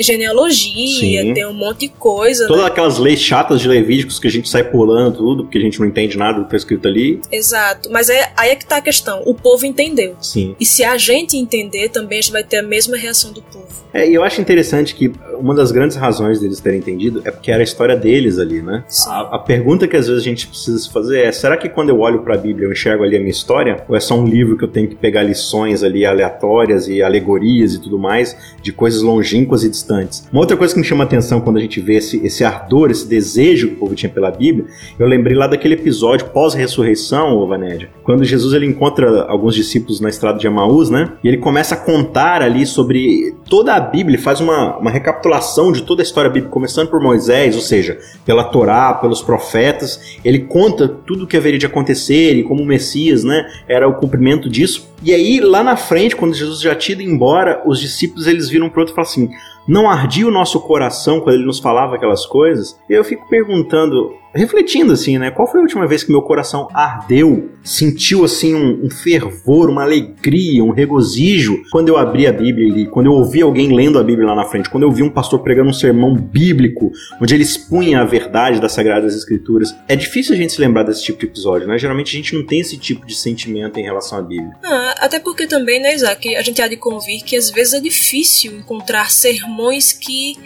genealogia, 0.00 1.22
Sim. 1.22 1.34
tem 1.34 1.46
um 1.46 1.52
monte 1.52 1.80
de 1.80 1.88
coisa. 1.88 2.46
Todas 2.46 2.62
né? 2.62 2.68
aquelas 2.68 2.98
leis 2.98 3.20
chatas 3.20 3.60
de 3.60 3.68
Levíticos 3.68 4.18
que 4.18 4.26
a 4.28 4.30
gente 4.30 4.48
sai 4.48 4.64
pulando 4.64 5.16
tudo, 5.16 5.44
porque 5.44 5.58
a 5.58 5.60
gente 5.60 5.78
não 5.80 5.86
entende 5.86 6.16
nada 6.16 6.38
do 6.38 6.44
que 6.44 6.50
tá 6.50 6.56
escrito 6.56 6.86
ali. 6.86 7.20
Exato. 7.30 7.90
Mas 7.90 8.08
é, 8.08 8.32
aí 8.36 8.50
é 8.50 8.56
que 8.56 8.66
tá 8.66 8.76
a 8.76 8.80
questão. 8.80 9.22
O 9.26 9.34
povo 9.34 9.66
entendeu. 9.66 10.16
Sim. 10.20 10.54
E 10.58 10.64
se 10.64 10.84
a 10.84 10.96
gente 10.96 11.36
entender, 11.36 11.88
também 11.88 12.18
a 12.18 12.22
gente 12.22 12.32
vai 12.32 12.44
ter 12.44 12.58
a 12.58 12.62
mesma 12.62 12.96
reação 12.96 13.32
do 13.32 13.42
povo. 13.42 13.66
É, 13.92 14.08
e 14.08 14.14
eu 14.14 14.22
acho 14.22 14.40
interessante 14.40 14.94
que 14.94 15.12
uma 15.38 15.54
das 15.54 15.72
grandes 15.72 15.96
razões 15.96 16.40
deles 16.40 16.60
terem 16.60 16.78
entendido 16.78 17.22
é 17.24 17.30
porque 17.30 17.50
era 17.50 17.60
a 17.60 17.64
história 17.64 17.96
deles 17.96 18.38
ali, 18.38 18.60
né? 18.60 18.84
A, 19.06 19.36
a, 19.36 19.38
pergunta 19.38 19.88
que 19.88 19.96
às 19.96 20.06
vezes 20.06 20.22
a 20.22 20.24
gente 20.24 20.46
precisa 20.46 20.78
se 20.78 20.92
fazer 20.92 21.24
é: 21.24 21.32
será 21.32 21.56
que 21.56 21.68
quando 21.68 21.88
eu 21.88 22.00
olho 22.00 22.22
para 22.22 22.34
a 22.34 22.38
Bíblia 22.38 22.66
eu 22.66 22.72
enxergo 22.72 23.02
ali 23.02 23.16
a 23.16 23.18
minha 23.18 23.30
história? 23.30 23.82
Ou 23.88 23.96
é 23.96 24.00
só 24.00 24.14
um 24.14 24.26
livro 24.26 24.56
que 24.56 24.64
eu 24.64 24.68
tenho 24.68 24.88
que 24.88 24.94
pegar 24.94 25.22
lições 25.22 25.82
ali 25.82 26.04
aleatórias 26.04 26.86
e 26.88 27.02
alegorias 27.02 27.74
e 27.74 27.80
tudo 27.80 27.98
mais 27.98 28.36
de 28.62 28.72
coisas 28.72 29.02
longínquas 29.08 29.64
e 29.64 29.70
distantes. 29.70 30.28
Uma 30.30 30.40
outra 30.40 30.56
coisa 30.56 30.74
que 30.74 30.80
me 30.80 30.86
chama 30.86 31.04
a 31.04 31.06
atenção 31.06 31.40
quando 31.40 31.56
a 31.56 31.60
gente 31.60 31.80
vê 31.80 31.94
esse, 31.94 32.24
esse 32.24 32.44
ardor, 32.44 32.90
esse 32.90 33.06
desejo 33.06 33.68
que 33.68 33.74
o 33.74 33.78
povo 33.78 33.94
tinha 33.94 34.10
pela 34.10 34.30
Bíblia, 34.30 34.66
eu 34.98 35.06
lembrei 35.06 35.36
lá 35.36 35.46
daquele 35.46 35.74
episódio 35.74 36.26
pós-ressurreição, 36.26 37.46
Vanédia, 37.46 37.90
quando 38.04 38.24
Jesus 38.24 38.52
ele 38.52 38.66
encontra 38.66 39.22
alguns 39.22 39.54
discípulos 39.54 40.00
na 40.00 40.08
estrada 40.08 40.38
de 40.38 40.46
Emaús, 40.46 40.90
né? 40.90 41.12
E 41.24 41.28
ele 41.28 41.38
começa 41.38 41.74
a 41.74 41.78
contar 41.78 42.42
ali 42.42 42.66
sobre 42.66 43.34
toda 43.48 43.74
a 43.74 43.80
Bíblia, 43.80 44.18
faz 44.18 44.40
uma, 44.40 44.76
uma 44.78 44.90
recapitulação 44.90 45.72
de 45.72 45.82
toda 45.82 46.02
a 46.02 46.04
história 46.04 46.30
bíblica, 46.30 46.52
começando 46.52 46.88
por 46.88 47.00
Moisés, 47.00 47.56
ou 47.56 47.62
seja, 47.62 47.98
pela 48.24 48.44
Torá, 48.44 48.94
pelos 48.94 49.22
profetas. 49.22 50.18
Ele 50.24 50.40
conta 50.40 50.88
tudo 50.88 51.24
o 51.24 51.26
que 51.26 51.36
haveria 51.36 51.58
de 51.58 51.66
acontecer 51.66 52.34
e 52.34 52.42
como 52.42 52.62
o 52.62 52.66
Messias, 52.66 53.24
né, 53.24 53.46
era 53.66 53.88
o 53.88 53.94
cumprimento 53.94 54.48
disso. 54.48 54.88
E 55.02 55.14
aí, 55.14 55.38
lá 55.40 55.62
na 55.62 55.76
frente, 55.76 56.16
quando 56.16 56.34
Jesus 56.34 56.60
já 56.60 56.74
tinha 56.74 56.94
ido 56.94 57.02
embora, 57.08 57.62
os 57.64 57.80
discípulos 57.80 58.26
eles 58.26 58.48
viram 58.48 58.68
pro 58.68 58.80
outro 58.80 58.94
falaram 58.98 59.02
assim: 59.02 59.30
não 59.66 59.88
ardia 59.88 60.26
o 60.26 60.30
nosso 60.30 60.60
coração 60.60 61.20
quando 61.20 61.36
ele 61.36 61.46
nos 61.46 61.58
falava 61.58 61.96
aquelas 61.96 62.26
coisas? 62.26 62.78
E 62.88 62.92
eu 62.92 63.04
fico 63.04 63.28
perguntando, 63.28 64.14
refletindo 64.38 64.92
assim, 64.92 65.18
né? 65.18 65.30
Qual 65.30 65.46
foi 65.46 65.60
a 65.60 65.62
última 65.62 65.86
vez 65.86 66.04
que 66.04 66.10
meu 66.10 66.22
coração 66.22 66.68
ardeu, 66.72 67.50
sentiu 67.62 68.24
assim 68.24 68.54
um, 68.54 68.86
um, 68.86 68.90
fervor, 68.90 69.68
uma 69.68 69.82
alegria, 69.82 70.62
um 70.64 70.70
regozijo 70.70 71.62
quando 71.70 71.88
eu 71.88 71.96
abri 71.96 72.26
a 72.26 72.32
Bíblia 72.32 72.72
ali, 72.72 72.86
quando 72.86 73.06
eu 73.06 73.12
ouvi 73.12 73.42
alguém 73.42 73.74
lendo 73.74 73.98
a 73.98 74.02
Bíblia 74.02 74.28
lá 74.28 74.34
na 74.34 74.44
frente, 74.44 74.70
quando 74.70 74.84
eu 74.84 74.90
vi 74.90 75.02
um 75.02 75.10
pastor 75.10 75.40
pregando 75.40 75.70
um 75.70 75.72
sermão 75.72 76.14
bíblico, 76.14 76.90
onde 77.20 77.34
ele 77.34 77.42
expunha 77.42 78.00
a 78.00 78.04
verdade 78.04 78.60
das 78.60 78.72
Sagradas 78.72 79.14
Escrituras. 79.14 79.74
É 79.88 79.96
difícil 79.96 80.34
a 80.34 80.36
gente 80.36 80.52
se 80.52 80.60
lembrar 80.60 80.84
desse 80.84 81.02
tipo 81.02 81.18
de 81.18 81.26
episódio, 81.26 81.66
né? 81.66 81.78
Geralmente 81.78 82.08
a 82.08 82.16
gente 82.16 82.34
não 82.34 82.46
tem 82.46 82.60
esse 82.60 82.78
tipo 82.78 83.06
de 83.06 83.14
sentimento 83.14 83.78
em 83.78 83.82
relação 83.82 84.18
à 84.18 84.22
Bíblia. 84.22 84.52
Ah, 84.64 84.94
até 85.00 85.18
porque 85.18 85.46
também, 85.46 85.80
né, 85.80 85.94
Isaac, 85.94 86.36
a 86.36 86.42
gente 86.42 86.62
há 86.62 86.68
de 86.68 86.76
convir 86.76 87.22
que 87.24 87.36
às 87.36 87.50
vezes 87.50 87.74
é 87.74 87.80
difícil 87.80 88.52
encontrar 88.56 89.10
sermões 89.10 89.92
que 89.92 90.36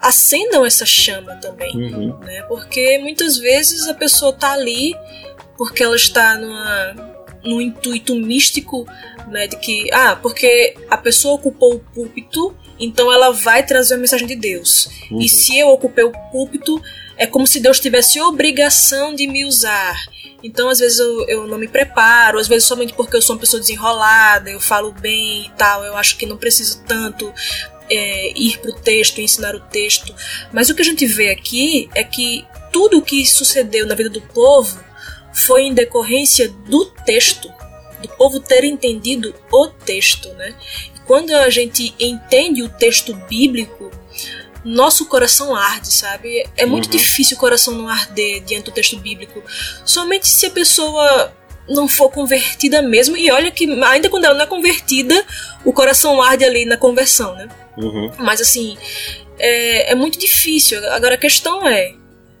acendam 0.00 0.64
essa 0.64 0.86
chama 0.86 1.36
também, 1.36 1.76
uhum. 1.76 2.18
né? 2.20 2.42
Porque 2.42 2.98
muitas 2.98 3.36
vezes 3.36 3.86
a 3.86 3.94
pessoa 3.94 4.32
tá 4.32 4.52
ali 4.52 4.94
porque 5.56 5.82
ela 5.82 5.96
está 5.96 6.38
numa 6.38 7.10
num 7.42 7.60
intuito 7.60 8.14
místico, 8.14 8.86
né, 9.28 9.46
de 9.46 9.56
que 9.56 9.90
ah, 9.92 10.14
porque 10.16 10.74
a 10.90 10.96
pessoa 10.96 11.34
ocupou 11.34 11.74
o 11.74 11.78
púlpito, 11.78 12.54
então 12.78 13.10
ela 13.10 13.30
vai 13.30 13.64
trazer 13.64 13.94
a 13.94 13.98
mensagem 13.98 14.26
de 14.26 14.34
Deus. 14.34 14.88
Uhum. 15.10 15.20
E 15.20 15.28
se 15.28 15.58
eu 15.58 15.68
ocupei 15.68 16.04
o 16.04 16.12
púlpito, 16.30 16.82
é 17.16 17.26
como 17.26 17.46
se 17.46 17.60
Deus 17.60 17.80
tivesse 17.80 18.20
obrigação 18.20 19.14
de 19.14 19.26
me 19.26 19.44
usar. 19.44 19.98
Então, 20.42 20.68
às 20.70 20.78
vezes 20.78 20.98
eu, 20.98 21.28
eu 21.28 21.46
não 21.46 21.58
me 21.58 21.68
preparo, 21.68 22.38
às 22.38 22.48
vezes 22.48 22.66
somente 22.66 22.94
porque 22.94 23.16
eu 23.16 23.22
sou 23.22 23.36
uma 23.36 23.40
pessoa 23.40 23.60
desenrolada, 23.60 24.50
eu 24.50 24.60
falo 24.60 24.92
bem 24.92 25.46
e 25.46 25.50
tal, 25.50 25.84
eu 25.84 25.96
acho 25.96 26.16
que 26.16 26.24
não 26.24 26.38
preciso 26.38 26.82
tanto 26.84 27.32
é, 27.90 28.32
ir 28.38 28.58
para 28.58 28.70
o 28.70 28.74
texto, 28.74 29.20
ensinar 29.20 29.54
o 29.54 29.60
texto. 29.60 30.14
Mas 30.52 30.70
o 30.70 30.74
que 30.74 30.82
a 30.82 30.84
gente 30.84 31.04
vê 31.06 31.30
aqui 31.30 31.90
é 31.94 32.04
que 32.04 32.46
tudo 32.72 32.98
o 32.98 33.02
que 33.02 33.26
sucedeu 33.26 33.86
na 33.86 33.94
vida 33.94 34.08
do 34.08 34.20
povo 34.20 34.78
foi 35.32 35.62
em 35.62 35.74
decorrência 35.74 36.48
do 36.48 36.84
texto, 36.86 37.52
do 38.00 38.08
povo 38.08 38.40
ter 38.40 38.64
entendido 38.64 39.34
o 39.50 39.66
texto, 39.66 40.28
né? 40.34 40.54
E 40.94 41.00
quando 41.00 41.32
a 41.32 41.50
gente 41.50 41.94
entende 41.98 42.62
o 42.62 42.68
texto 42.68 43.14
bíblico, 43.28 43.90
nosso 44.64 45.06
coração 45.06 45.54
arde, 45.54 45.92
sabe? 45.92 46.46
É 46.56 46.66
muito 46.66 46.86
uhum. 46.86 46.90
difícil 46.90 47.36
o 47.36 47.40
coração 47.40 47.74
não 47.74 47.88
arder 47.88 48.42
diante 48.42 48.66
do 48.66 48.72
texto 48.72 48.96
bíblico. 48.96 49.42
Somente 49.84 50.28
se 50.28 50.46
a 50.46 50.50
pessoa 50.50 51.34
não 51.68 51.88
for 51.88 52.10
convertida 52.10 52.82
mesmo. 52.82 53.16
E 53.16 53.30
olha 53.30 53.50
que, 53.50 53.70
ainda 53.84 54.10
quando 54.10 54.24
ela 54.24 54.34
não 54.34 54.44
é 54.44 54.46
convertida, 54.46 55.24
o 55.64 55.72
coração 55.72 56.20
arde 56.20 56.44
ali 56.44 56.64
na 56.64 56.76
conversão, 56.76 57.34
né? 57.34 57.48
Uhum. 57.76 58.10
Mas 58.18 58.40
assim, 58.40 58.76
é, 59.38 59.92
é 59.92 59.94
muito 59.94 60.18
difícil. 60.18 60.78
Agora 60.90 61.14
a 61.14 61.18
questão 61.18 61.66
é: 61.66 61.94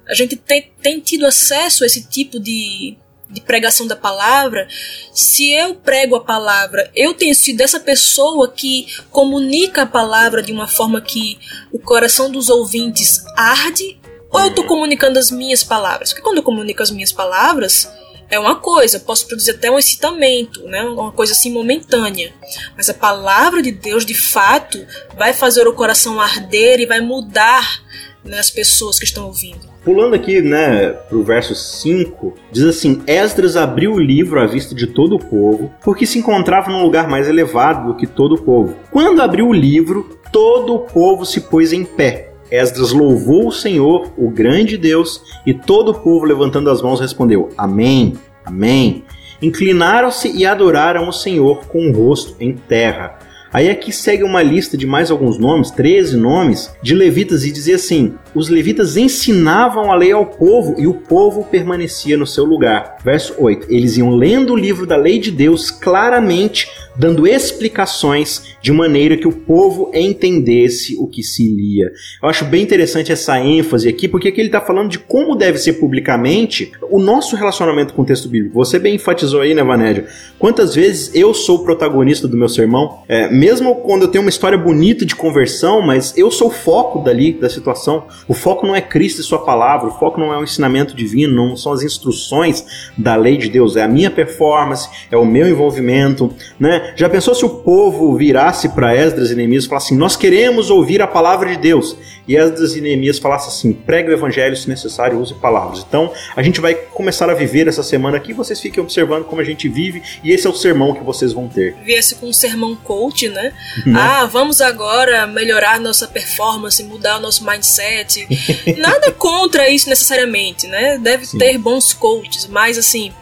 a 0.08 0.14
gente 0.14 0.36
tem, 0.36 0.70
tem 0.82 1.00
tido 1.00 1.26
acesso 1.26 1.84
a 1.84 1.86
esse 1.86 2.08
tipo 2.08 2.38
de, 2.38 2.96
de 3.30 3.40
pregação 3.40 3.86
da 3.86 3.96
palavra, 3.96 4.66
se 5.12 5.52
eu 5.52 5.74
prego 5.74 6.16
a 6.16 6.20
palavra, 6.20 6.90
eu 6.94 7.14
tenho 7.14 7.34
sido 7.34 7.60
essa 7.60 7.78
pessoa 7.78 8.50
que 8.50 8.86
comunica 9.10 9.82
a 9.82 9.86
palavra 9.86 10.42
de 10.42 10.52
uma 10.52 10.66
forma 10.66 11.00
que 11.00 11.38
o 11.72 11.78
coração 11.78 12.30
dos 12.30 12.48
ouvintes 12.48 13.24
arde, 13.36 13.98
ou 14.32 14.40
eu 14.40 14.48
estou 14.48 14.64
comunicando 14.64 15.18
as 15.18 15.30
minhas 15.30 15.64
palavras? 15.64 16.10
Porque 16.10 16.22
quando 16.22 16.38
eu 16.38 16.42
comunico 16.42 16.82
as 16.82 16.90
minhas 16.90 17.12
palavras, 17.12 17.88
é 18.30 18.38
uma 18.38 18.56
coisa, 18.56 19.00
posso 19.00 19.26
produzir 19.26 19.50
até 19.50 19.70
um 19.70 19.78
excitamento, 19.78 20.62
né? 20.64 20.82
uma 20.82 21.10
coisa 21.10 21.32
assim 21.32 21.52
momentânea. 21.52 22.32
Mas 22.76 22.88
a 22.88 22.94
palavra 22.94 23.60
de 23.60 23.72
Deus, 23.72 24.06
de 24.06 24.14
fato, 24.14 24.78
vai 25.16 25.32
fazer 25.32 25.66
o 25.66 25.74
coração 25.74 26.20
arder 26.20 26.78
e 26.80 26.86
vai 26.86 27.00
mudar 27.00 27.82
né, 28.24 28.38
as 28.38 28.50
pessoas 28.50 28.98
que 28.98 29.04
estão 29.04 29.26
ouvindo. 29.26 29.68
Pulando 29.84 30.14
aqui, 30.14 30.40
né, 30.42 30.90
pro 31.08 31.24
verso 31.24 31.54
5, 31.54 32.34
diz 32.52 32.64
assim: 32.64 33.02
Esdras 33.06 33.56
abriu 33.56 33.94
o 33.94 34.00
livro 34.00 34.40
à 34.40 34.46
vista 34.46 34.74
de 34.74 34.86
todo 34.86 35.16
o 35.16 35.18
povo, 35.18 35.72
porque 35.82 36.06
se 36.06 36.18
encontrava 36.18 36.70
num 36.70 36.82
lugar 36.82 37.08
mais 37.08 37.26
elevado 37.26 37.88
do 37.88 37.96
que 37.96 38.06
todo 38.06 38.34
o 38.34 38.42
povo. 38.42 38.76
Quando 38.90 39.22
abriu 39.22 39.48
o 39.48 39.54
livro, 39.54 40.18
todo 40.30 40.74
o 40.74 40.80
povo 40.80 41.24
se 41.24 41.40
pôs 41.40 41.72
em 41.72 41.84
pé 41.84 42.29
Esdras 42.50 42.92
louvou 42.92 43.48
o 43.48 43.52
Senhor, 43.52 44.12
o 44.16 44.30
grande 44.30 44.76
Deus, 44.76 45.22
e 45.46 45.54
todo 45.54 45.90
o 45.90 45.98
povo 45.98 46.24
levantando 46.24 46.70
as 46.70 46.82
mãos 46.82 47.00
respondeu: 47.00 47.48
Amém, 47.56 48.14
Amém. 48.44 49.04
Inclinaram-se 49.40 50.30
e 50.36 50.44
adoraram 50.44 51.08
o 51.08 51.12
Senhor 51.12 51.66
com 51.66 51.88
o 51.88 51.92
rosto 51.92 52.36
em 52.40 52.52
terra. 52.54 53.18
Aí 53.52 53.68
aqui 53.68 53.90
segue 53.90 54.22
uma 54.22 54.42
lista 54.42 54.76
de 54.76 54.86
mais 54.86 55.10
alguns 55.10 55.36
nomes, 55.36 55.72
13 55.72 56.16
nomes, 56.16 56.72
de 56.82 56.94
levitas, 56.94 57.44
e 57.44 57.50
dizia 57.50 57.76
assim: 57.76 58.14
os 58.34 58.48
levitas 58.48 58.96
ensinavam 58.96 59.90
a 59.90 59.96
lei 59.96 60.12
ao 60.12 60.26
povo 60.26 60.76
e 60.78 60.86
o 60.86 60.94
povo 60.94 61.44
permanecia 61.44 62.16
no 62.16 62.26
seu 62.26 62.44
lugar. 62.44 62.98
Verso 63.04 63.34
8: 63.38 63.66
eles 63.68 63.96
iam 63.96 64.10
lendo 64.10 64.52
o 64.52 64.56
livro 64.56 64.86
da 64.86 64.96
lei 64.96 65.18
de 65.18 65.30
Deus 65.30 65.70
claramente 65.70 66.68
dando 67.00 67.26
explicações 67.26 68.56
de 68.60 68.70
maneira 68.70 69.16
que 69.16 69.26
o 69.26 69.32
povo 69.32 69.90
entendesse 69.94 70.94
o 70.98 71.06
que 71.06 71.22
se 71.22 71.48
lia. 71.48 71.90
Eu 72.22 72.28
acho 72.28 72.44
bem 72.44 72.62
interessante 72.62 73.10
essa 73.10 73.40
ênfase 73.40 73.88
aqui, 73.88 74.06
porque 74.06 74.28
aqui 74.28 74.38
ele 74.38 74.48
está 74.48 74.60
falando 74.60 74.90
de 74.90 74.98
como 74.98 75.34
deve 75.34 75.56
ser 75.56 75.74
publicamente 75.74 76.72
o 76.90 76.98
nosso 76.98 77.36
relacionamento 77.36 77.94
com 77.94 78.02
o 78.02 78.04
texto 78.04 78.28
bíblico. 78.28 78.54
Você 78.54 78.78
bem 78.78 78.96
enfatizou 78.96 79.40
aí, 79.40 79.54
né, 79.54 79.64
Vanédia? 79.64 80.08
Quantas 80.38 80.74
vezes 80.74 81.10
eu 81.14 81.32
sou 81.32 81.60
o 81.60 81.64
protagonista 81.64 82.28
do 82.28 82.36
meu 82.36 82.50
sermão? 82.50 82.98
É, 83.08 83.30
mesmo 83.30 83.76
quando 83.76 84.02
eu 84.02 84.08
tenho 84.08 84.22
uma 84.22 84.28
história 84.28 84.58
bonita 84.58 85.06
de 85.06 85.16
conversão, 85.16 85.80
mas 85.80 86.12
eu 86.18 86.30
sou 86.30 86.48
o 86.48 86.50
foco 86.50 86.98
dali, 86.98 87.32
da 87.32 87.48
situação. 87.48 88.08
O 88.28 88.34
foco 88.34 88.66
não 88.66 88.76
é 88.76 88.82
Cristo 88.82 89.22
e 89.22 89.24
Sua 89.24 89.38
palavra, 89.38 89.88
o 89.88 89.98
foco 89.98 90.20
não 90.20 90.34
é 90.34 90.38
o 90.38 90.44
ensinamento 90.44 90.94
divino, 90.94 91.34
não 91.34 91.56
são 91.56 91.72
as 91.72 91.82
instruções 91.82 92.90
da 92.98 93.16
lei 93.16 93.38
de 93.38 93.48
Deus, 93.48 93.74
é 93.74 93.82
a 93.82 93.88
minha 93.88 94.10
performance, 94.10 94.86
é 95.10 95.16
o 95.16 95.24
meu 95.24 95.48
envolvimento, 95.48 96.30
né? 96.58 96.89
Já 96.94 97.08
pensou 97.08 97.34
se 97.34 97.44
o 97.44 97.48
povo 97.48 98.16
virasse 98.16 98.68
para 98.70 98.94
Esdras 98.94 99.30
e 99.30 99.34
Neemias 99.34 99.64
e 99.64 99.68
falasse 99.68 99.86
assim: 99.86 99.96
Nós 99.96 100.16
queremos 100.16 100.70
ouvir 100.70 101.02
a 101.02 101.06
palavra 101.06 101.50
de 101.50 101.56
Deus. 101.56 101.96
E 102.30 102.36
Esdras 102.36 102.76
e 102.76 102.80
Neemias 102.80 103.18
falassem 103.18 103.48
assim: 103.48 103.72
pregue 103.72 104.10
o 104.10 104.12
evangelho 104.12 104.56
se 104.56 104.68
necessário, 104.68 105.18
use 105.18 105.34
palavras. 105.34 105.84
Então, 105.86 106.12
a 106.36 106.42
gente 106.42 106.60
vai 106.60 106.74
começar 106.74 107.28
a 107.28 107.34
viver 107.34 107.66
essa 107.66 107.82
semana 107.82 108.16
aqui, 108.16 108.32
vocês 108.32 108.60
fiquem 108.60 108.80
observando 108.80 109.24
como 109.24 109.40
a 109.40 109.44
gente 109.44 109.68
vive, 109.68 110.00
e 110.22 110.30
esse 110.30 110.46
é 110.46 110.50
o 110.50 110.54
sermão 110.54 110.94
que 110.94 111.02
vocês 111.02 111.32
vão 111.32 111.48
ter. 111.48 111.74
Viesse 111.84 112.14
com 112.14 112.28
um 112.28 112.32
sermão 112.32 112.76
coach, 112.76 113.28
né? 113.28 113.52
né? 113.84 114.00
Ah, 114.00 114.26
vamos 114.26 114.60
agora 114.60 115.26
melhorar 115.26 115.80
nossa 115.80 116.06
performance, 116.06 116.82
mudar 116.84 117.18
o 117.18 117.20
nosso 117.20 117.44
mindset. 117.44 118.28
Nada 118.78 119.10
contra 119.10 119.68
isso 119.68 119.88
necessariamente, 119.88 120.68
né? 120.68 120.98
Deve 120.98 121.26
Sim. 121.26 121.38
ter 121.38 121.58
bons 121.58 121.92
coaches, 121.92 122.46
mas 122.46 122.78
assim, 122.78 123.12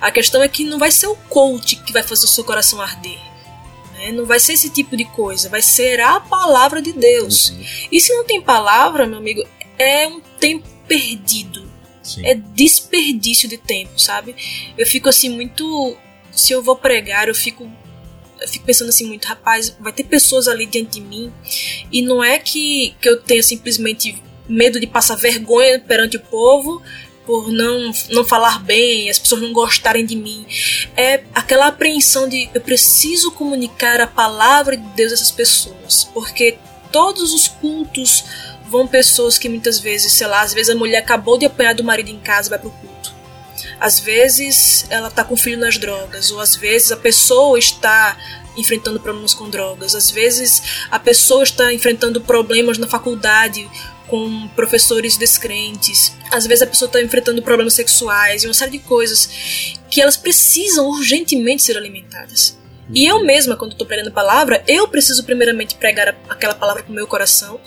a 0.00 0.10
questão 0.10 0.42
é 0.42 0.48
que 0.48 0.64
não 0.64 0.78
vai 0.78 0.90
ser 0.90 1.08
o 1.08 1.16
coach 1.28 1.76
que 1.76 1.92
vai 1.92 2.02
fazer 2.02 2.24
o 2.24 2.28
seu 2.28 2.44
coração 2.44 2.80
arder. 2.80 3.13
Né? 4.04 4.12
Não 4.12 4.26
vai 4.26 4.38
ser 4.38 4.52
esse 4.52 4.68
tipo 4.68 4.96
de 4.96 5.04
coisa, 5.06 5.48
vai 5.48 5.62
ser 5.62 6.00
a 6.00 6.20
palavra 6.20 6.82
de 6.82 6.92
Deus. 6.92 7.50
Uhum. 7.50 7.64
E 7.90 8.00
se 8.00 8.12
não 8.12 8.24
tem 8.24 8.40
palavra, 8.40 9.06
meu 9.06 9.18
amigo, 9.18 9.42
é 9.78 10.06
um 10.06 10.20
tempo 10.38 10.68
perdido. 10.86 11.64
Sim. 12.02 12.26
É 12.26 12.34
desperdício 12.34 13.48
de 13.48 13.56
tempo, 13.56 13.98
sabe? 13.98 14.36
Eu 14.76 14.86
fico 14.86 15.08
assim 15.08 15.30
muito. 15.30 15.96
Se 16.30 16.52
eu 16.52 16.62
vou 16.62 16.76
pregar, 16.76 17.28
eu 17.28 17.34
fico 17.34 17.70
eu 18.40 18.48
fico 18.48 18.66
pensando 18.66 18.88
assim 18.88 19.06
muito, 19.06 19.24
rapaz, 19.24 19.74
vai 19.80 19.92
ter 19.92 20.04
pessoas 20.04 20.48
ali 20.48 20.66
diante 20.66 20.90
de 20.90 21.00
mim 21.00 21.32
e 21.90 22.02
não 22.02 22.22
é 22.22 22.38
que, 22.38 22.94
que 23.00 23.08
eu 23.08 23.22
tenha 23.22 23.42
simplesmente 23.42 24.22
medo 24.46 24.78
de 24.78 24.86
passar 24.86 25.14
vergonha 25.16 25.80
perante 25.80 26.18
o 26.18 26.20
povo 26.20 26.82
por 27.26 27.50
não, 27.50 27.90
não 28.10 28.24
falar 28.24 28.58
bem, 28.60 29.08
as 29.08 29.18
pessoas 29.18 29.40
não 29.40 29.52
gostarem 29.52 30.04
de 30.04 30.16
mim. 30.16 30.46
É 30.96 31.22
aquela 31.34 31.68
apreensão 31.68 32.28
de 32.28 32.50
eu 32.54 32.60
preciso 32.60 33.30
comunicar 33.32 34.00
a 34.00 34.06
palavra 34.06 34.76
de 34.76 34.86
Deus 34.88 35.12
a 35.12 35.14
essas 35.14 35.30
pessoas, 35.30 36.04
porque 36.12 36.58
todos 36.92 37.32
os 37.32 37.48
cultos 37.48 38.24
vão 38.66 38.86
pessoas 38.86 39.38
que 39.38 39.48
muitas 39.48 39.78
vezes, 39.78 40.12
sei 40.12 40.26
lá, 40.26 40.42
às 40.42 40.52
vezes 40.52 40.74
a 40.74 40.78
mulher 40.78 40.98
acabou 40.98 41.38
de 41.38 41.46
apanhar 41.46 41.74
do 41.74 41.84
marido 41.84 42.10
em 42.10 42.18
casa 42.18 42.48
e 42.48 42.50
vai 42.50 42.58
pro 42.58 42.70
culto. 42.70 43.14
Às 43.80 44.00
vezes 44.00 44.86
ela 44.90 45.10
tá 45.10 45.24
com 45.24 45.34
o 45.34 45.36
filho 45.36 45.58
nas 45.58 45.78
drogas, 45.78 46.30
ou 46.30 46.40
às 46.40 46.56
vezes 46.56 46.92
a 46.92 46.96
pessoa 46.96 47.58
está 47.58 48.16
enfrentando 48.56 49.00
problemas 49.00 49.34
com 49.34 49.50
drogas, 49.50 49.94
às 49.94 50.10
vezes 50.10 50.62
a 50.90 50.98
pessoa 50.98 51.42
está 51.42 51.72
enfrentando 51.72 52.20
problemas 52.20 52.78
na 52.78 52.86
faculdade 52.86 53.68
com 54.06 54.48
professores 54.48 55.16
descrentes. 55.16 56.14
Às 56.30 56.46
vezes 56.46 56.62
a 56.62 56.66
pessoa 56.66 56.88
está 56.88 57.02
enfrentando 57.02 57.42
problemas 57.42 57.74
sexuais 57.74 58.42
e 58.42 58.46
uma 58.46 58.54
série 58.54 58.72
de 58.72 58.78
coisas 58.80 59.78
que 59.90 60.00
elas 60.00 60.16
precisam 60.16 60.88
urgentemente 60.88 61.62
ser 61.62 61.76
alimentadas. 61.76 62.58
E 62.92 63.06
eu 63.06 63.24
mesma, 63.24 63.56
quando 63.56 63.72
estou 63.72 63.86
pregando 63.86 64.12
palavra, 64.12 64.62
eu 64.66 64.86
preciso 64.88 65.24
primeiramente 65.24 65.74
pregar 65.74 66.14
aquela 66.28 66.54
palavra 66.54 66.82
com 66.82 66.92
o 66.92 66.94
meu 66.94 67.06
coração, 67.06 67.58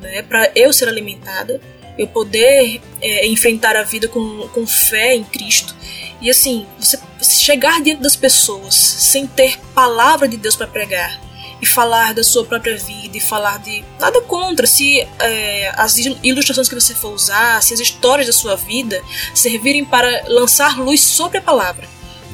né, 0.00 0.22
para 0.22 0.50
eu 0.54 0.72
ser 0.72 0.88
alimentada, 0.88 1.60
eu 1.98 2.06
poder 2.06 2.80
é, 3.00 3.26
enfrentar 3.26 3.76
a 3.76 3.82
vida 3.82 4.08
com, 4.08 4.48
com 4.48 4.66
fé 4.66 5.14
em 5.14 5.24
Cristo. 5.24 5.74
E 6.20 6.30
assim, 6.30 6.66
você 6.78 6.98
chegar 7.24 7.82
diante 7.82 8.02
das 8.02 8.14
pessoas 8.14 8.74
sem 8.74 9.26
ter 9.26 9.58
palavra 9.74 10.28
de 10.28 10.36
Deus 10.36 10.54
para 10.54 10.66
pregar, 10.66 11.20
e 11.62 11.66
falar 11.66 12.12
da 12.12 12.24
sua 12.24 12.44
própria 12.44 12.76
vida 12.76 13.16
e 13.16 13.20
falar 13.20 13.60
de 13.60 13.84
nada 14.00 14.20
contra 14.22 14.66
se 14.66 15.06
é, 15.20 15.72
as 15.76 15.96
ilustrações 15.96 16.68
que 16.68 16.74
você 16.74 16.92
for 16.92 17.14
usar, 17.14 17.62
se 17.62 17.72
as 17.72 17.78
histórias 17.78 18.26
da 18.26 18.32
sua 18.32 18.56
vida 18.56 19.00
servirem 19.32 19.84
para 19.84 20.24
lançar 20.26 20.76
luz 20.76 21.00
sobre 21.00 21.38
a 21.38 21.40
palavra. 21.40 21.88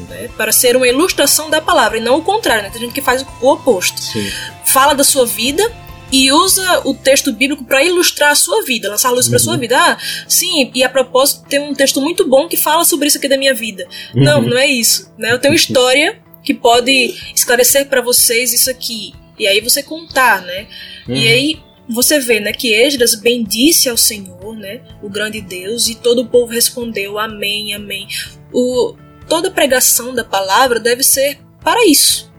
Né, 0.08 0.30
para 0.36 0.52
ser 0.52 0.76
uma 0.76 0.88
ilustração 0.88 1.50
da 1.50 1.60
palavra 1.60 1.98
e 1.98 2.00
não 2.00 2.18
o 2.18 2.22
contrário, 2.22 2.62
né? 2.62 2.70
Tem 2.70 2.80
gente 2.80 2.94
que 2.94 3.02
faz 3.02 3.26
o 3.40 3.48
oposto. 3.48 4.00
Sim. 4.00 4.30
Fala 4.64 4.94
da 4.94 5.02
sua 5.02 5.26
vida 5.26 5.70
e 6.10 6.32
usa 6.32 6.82
o 6.84 6.94
texto 6.94 7.32
bíblico 7.32 7.64
para 7.64 7.84
ilustrar 7.84 8.30
a 8.30 8.34
sua 8.34 8.62
vida, 8.62 8.88
lançar 8.88 9.10
luz 9.10 9.26
uhum. 9.26 9.32
para 9.32 9.38
sua 9.40 9.56
vida. 9.56 9.76
Ah, 9.76 9.98
sim, 10.26 10.70
e 10.72 10.84
a 10.84 10.88
propósito 10.88 11.44
tem 11.48 11.60
um 11.60 11.74
texto 11.74 12.00
muito 12.00 12.26
bom 12.26 12.48
que 12.48 12.56
fala 12.56 12.84
sobre 12.84 13.08
isso 13.08 13.18
aqui 13.18 13.28
da 13.28 13.36
minha 13.36 13.52
vida. 13.52 13.86
Uhum. 14.14 14.24
Não, 14.24 14.40
não 14.40 14.56
é 14.56 14.68
isso. 14.68 15.12
Né? 15.18 15.32
Eu 15.32 15.38
tenho 15.38 15.52
história 15.52 16.18
que 16.48 16.54
pode 16.54 17.14
esclarecer 17.34 17.90
para 17.90 18.00
vocês 18.00 18.54
isso 18.54 18.70
aqui. 18.70 19.12
E 19.38 19.46
aí 19.46 19.60
você 19.60 19.82
contar, 19.82 20.40
né? 20.40 20.66
Uhum. 21.06 21.14
E 21.14 21.28
aí 21.28 21.60
você 21.86 22.18
vê, 22.18 22.40
né, 22.40 22.54
que 22.54 22.72
Esdras 22.72 23.14
bendisse 23.14 23.86
ao 23.86 23.98
Senhor, 23.98 24.56
né, 24.56 24.80
o 25.02 25.10
grande 25.10 25.42
Deus, 25.42 25.88
e 25.88 25.94
todo 25.94 26.22
o 26.22 26.26
povo 26.26 26.50
respondeu 26.50 27.18
amém, 27.18 27.74
amém. 27.74 28.08
O, 28.50 28.94
toda 29.28 29.50
pregação 29.50 30.14
da 30.14 30.24
palavra 30.24 30.80
deve 30.80 31.02
ser 31.02 31.38
para 31.62 31.86
isso, 31.86 32.32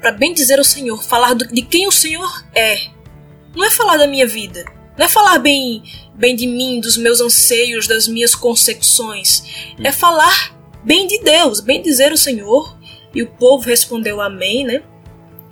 para 0.00 0.12
bem 0.12 0.32
dizer 0.32 0.58
ao 0.58 0.64
Senhor, 0.64 1.04
falar 1.04 1.34
do, 1.34 1.46
de 1.46 1.60
quem 1.60 1.86
o 1.86 1.92
Senhor 1.92 2.46
é. 2.54 2.78
Não 3.54 3.66
é 3.66 3.70
falar 3.70 3.98
da 3.98 4.06
minha 4.06 4.26
vida, 4.26 4.64
não 4.96 5.04
é 5.04 5.08
falar 5.08 5.38
bem, 5.38 5.82
bem 6.14 6.34
de 6.34 6.46
mim, 6.46 6.80
dos 6.80 6.96
meus 6.96 7.20
anseios, 7.20 7.86
das 7.86 8.08
minhas 8.08 8.34
concepções. 8.34 9.40
Uhum. 9.78 9.86
É 9.86 9.92
falar 9.92 10.58
bem 10.82 11.06
de 11.06 11.22
Deus, 11.22 11.60
bem 11.60 11.82
dizer 11.82 12.10
o 12.10 12.16
Senhor. 12.16 12.79
E 13.14 13.22
o 13.22 13.26
povo 13.26 13.66
respondeu 13.66 14.20
amém, 14.20 14.64
né? 14.64 14.82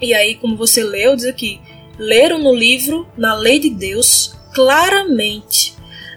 E 0.00 0.14
aí, 0.14 0.36
como 0.36 0.56
você 0.56 0.82
leu, 0.82 1.16
diz 1.16 1.24
aqui: 1.24 1.60
leram 1.98 2.38
no 2.38 2.54
livro, 2.54 3.08
na 3.16 3.34
lei 3.34 3.58
de 3.58 3.70
Deus, 3.70 4.34
claramente, 4.54 5.74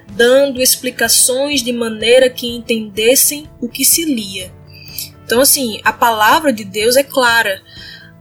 dando 0.10 0.62
explicações 0.62 1.64
de 1.64 1.72
maneira 1.72 2.30
que 2.30 2.48
entendessem 2.48 3.50
o 3.60 3.68
que 3.68 3.84
se 3.84 4.06
lia. 4.06 4.52
Então, 5.26 5.42
assim, 5.42 5.80
a 5.84 5.94
palavra 5.94 6.52
de 6.52 6.64
Deus 6.64 6.96
é 6.96 7.04
clara, 7.04 7.62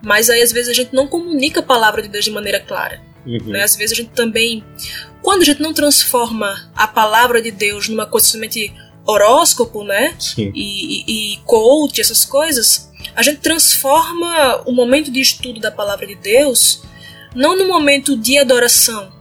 mas 0.02 0.30
aí 0.30 0.40
às 0.40 0.52
vezes 0.52 0.70
a 0.70 0.72
gente 0.74 0.94
não 0.94 1.06
comunica 1.06 1.60
a 1.60 1.62
palavra 1.62 2.02
de 2.02 2.08
Deus 2.08 2.24
de 2.24 2.30
maneira 2.30 2.60
clara. 2.60 3.02
Uhum. 3.26 3.50
Né? 3.50 3.62
Às 3.62 3.76
vezes 3.76 3.92
a 3.92 4.00
gente 4.00 4.12
também, 4.12 4.64
quando 5.20 5.42
a 5.42 5.44
gente 5.44 5.60
não 5.60 5.74
transforma 5.74 6.70
a 6.74 6.86
palavra 6.86 7.42
de 7.42 7.50
Deus 7.50 7.88
numa 7.88 8.06
coisa 8.06 8.26
somente 8.26 8.72
horóscopo, 9.10 9.84
né? 9.84 10.14
Sim. 10.18 10.52
E, 10.54 11.04
e, 11.06 11.34
e 11.34 11.36
coach, 11.44 12.00
essas 12.00 12.24
coisas, 12.24 12.90
a 13.14 13.22
gente 13.22 13.38
transforma 13.38 14.62
o 14.66 14.72
momento 14.72 15.10
de 15.10 15.20
estudo 15.20 15.60
da 15.60 15.70
palavra 15.70 16.06
de 16.06 16.14
Deus 16.14 16.82
não 17.34 17.56
no 17.56 17.68
momento 17.68 18.16
de 18.16 18.38
adoração, 18.38 19.12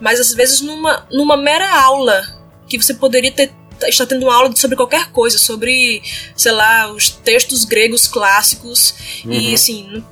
mas 0.00 0.20
às 0.20 0.34
vezes 0.34 0.60
numa, 0.60 1.06
numa 1.10 1.36
mera 1.36 1.80
aula 1.80 2.22
que 2.68 2.80
você 2.80 2.94
poderia 2.94 3.30
ter 3.30 3.52
estar 3.88 4.06
tendo 4.06 4.22
uma 4.22 4.34
aula 4.34 4.56
sobre 4.56 4.74
qualquer 4.74 5.10
coisa, 5.10 5.36
sobre, 5.36 6.02
sei 6.34 6.52
lá, 6.52 6.90
os 6.90 7.10
textos 7.10 7.64
gregos 7.66 8.08
clássicos 8.08 8.94
uhum. 9.22 9.32
e 9.32 9.54
assim, 9.54 10.02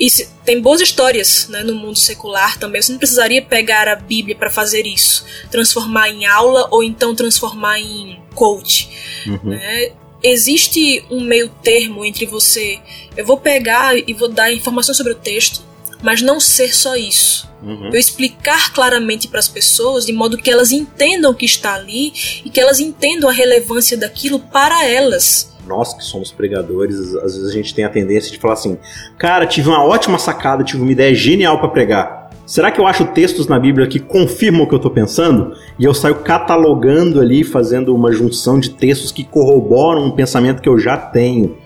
e 0.00 0.10
tem 0.46 0.60
boas 0.60 0.80
histórias 0.80 1.46
né, 1.48 1.62
no 1.62 1.74
mundo 1.74 1.98
secular 1.98 2.58
também. 2.58 2.80
Você 2.80 2.90
não 2.90 2.98
precisaria 2.98 3.42
pegar 3.42 3.86
a 3.86 3.94
Bíblia 3.94 4.34
para 4.34 4.48
fazer 4.48 4.86
isso, 4.86 5.26
transformar 5.50 6.08
em 6.08 6.24
aula 6.24 6.66
ou 6.70 6.82
então 6.82 7.14
transformar 7.14 7.78
em 7.78 8.18
coach. 8.34 8.88
Uhum. 9.26 9.50
Né? 9.50 9.92
existe 10.22 11.04
um 11.10 11.20
meio 11.20 11.48
termo 11.62 12.04
entre 12.04 12.26
você, 12.26 12.78
eu 13.16 13.24
vou 13.24 13.38
pegar 13.38 13.96
e 13.96 14.12
vou 14.12 14.28
dar 14.28 14.52
informação 14.52 14.94
sobre 14.94 15.12
o 15.12 15.16
texto, 15.16 15.62
mas 16.02 16.22
não 16.22 16.40
ser 16.40 16.74
só 16.74 16.96
isso. 16.96 17.48
Uhum. 17.62 17.90
Eu 17.92 17.98
explicar 17.98 18.72
claramente 18.72 19.28
para 19.28 19.38
as 19.38 19.48
pessoas 19.48 20.06
de 20.06 20.12
modo 20.12 20.38
que 20.38 20.50
elas 20.50 20.72
entendam 20.72 21.30
o 21.30 21.34
que 21.34 21.44
está 21.44 21.74
ali 21.74 22.12
e 22.44 22.48
que 22.50 22.60
elas 22.60 22.80
entendam 22.80 23.28
a 23.28 23.32
relevância 23.32 23.96
daquilo 23.96 24.38
para 24.38 24.86
elas. 24.86 25.49
Nós 25.70 25.94
que 25.94 26.02
somos 26.02 26.32
pregadores, 26.32 27.14
às 27.14 27.36
vezes 27.36 27.48
a 27.48 27.52
gente 27.52 27.72
tem 27.72 27.84
a 27.84 27.88
tendência 27.88 28.32
de 28.32 28.38
falar 28.38 28.54
assim: 28.54 28.76
cara, 29.16 29.46
tive 29.46 29.68
uma 29.68 29.84
ótima 29.84 30.18
sacada, 30.18 30.64
tive 30.64 30.82
uma 30.82 30.90
ideia 30.90 31.14
genial 31.14 31.60
para 31.60 31.68
pregar. 31.68 32.30
Será 32.44 32.72
que 32.72 32.80
eu 32.80 32.86
acho 32.88 33.04
textos 33.04 33.46
na 33.46 33.56
Bíblia 33.56 33.86
que 33.86 34.00
confirmam 34.00 34.62
o 34.62 34.66
que 34.66 34.74
eu 34.74 34.78
estou 34.78 34.90
pensando? 34.90 35.54
E 35.78 35.84
eu 35.84 35.94
saio 35.94 36.16
catalogando 36.16 37.20
ali, 37.20 37.44
fazendo 37.44 37.94
uma 37.94 38.10
junção 38.10 38.58
de 38.58 38.70
textos 38.70 39.12
que 39.12 39.22
corroboram 39.22 40.06
um 40.06 40.10
pensamento 40.10 40.60
que 40.60 40.68
eu 40.68 40.76
já 40.76 40.96
tenho. 40.96 41.56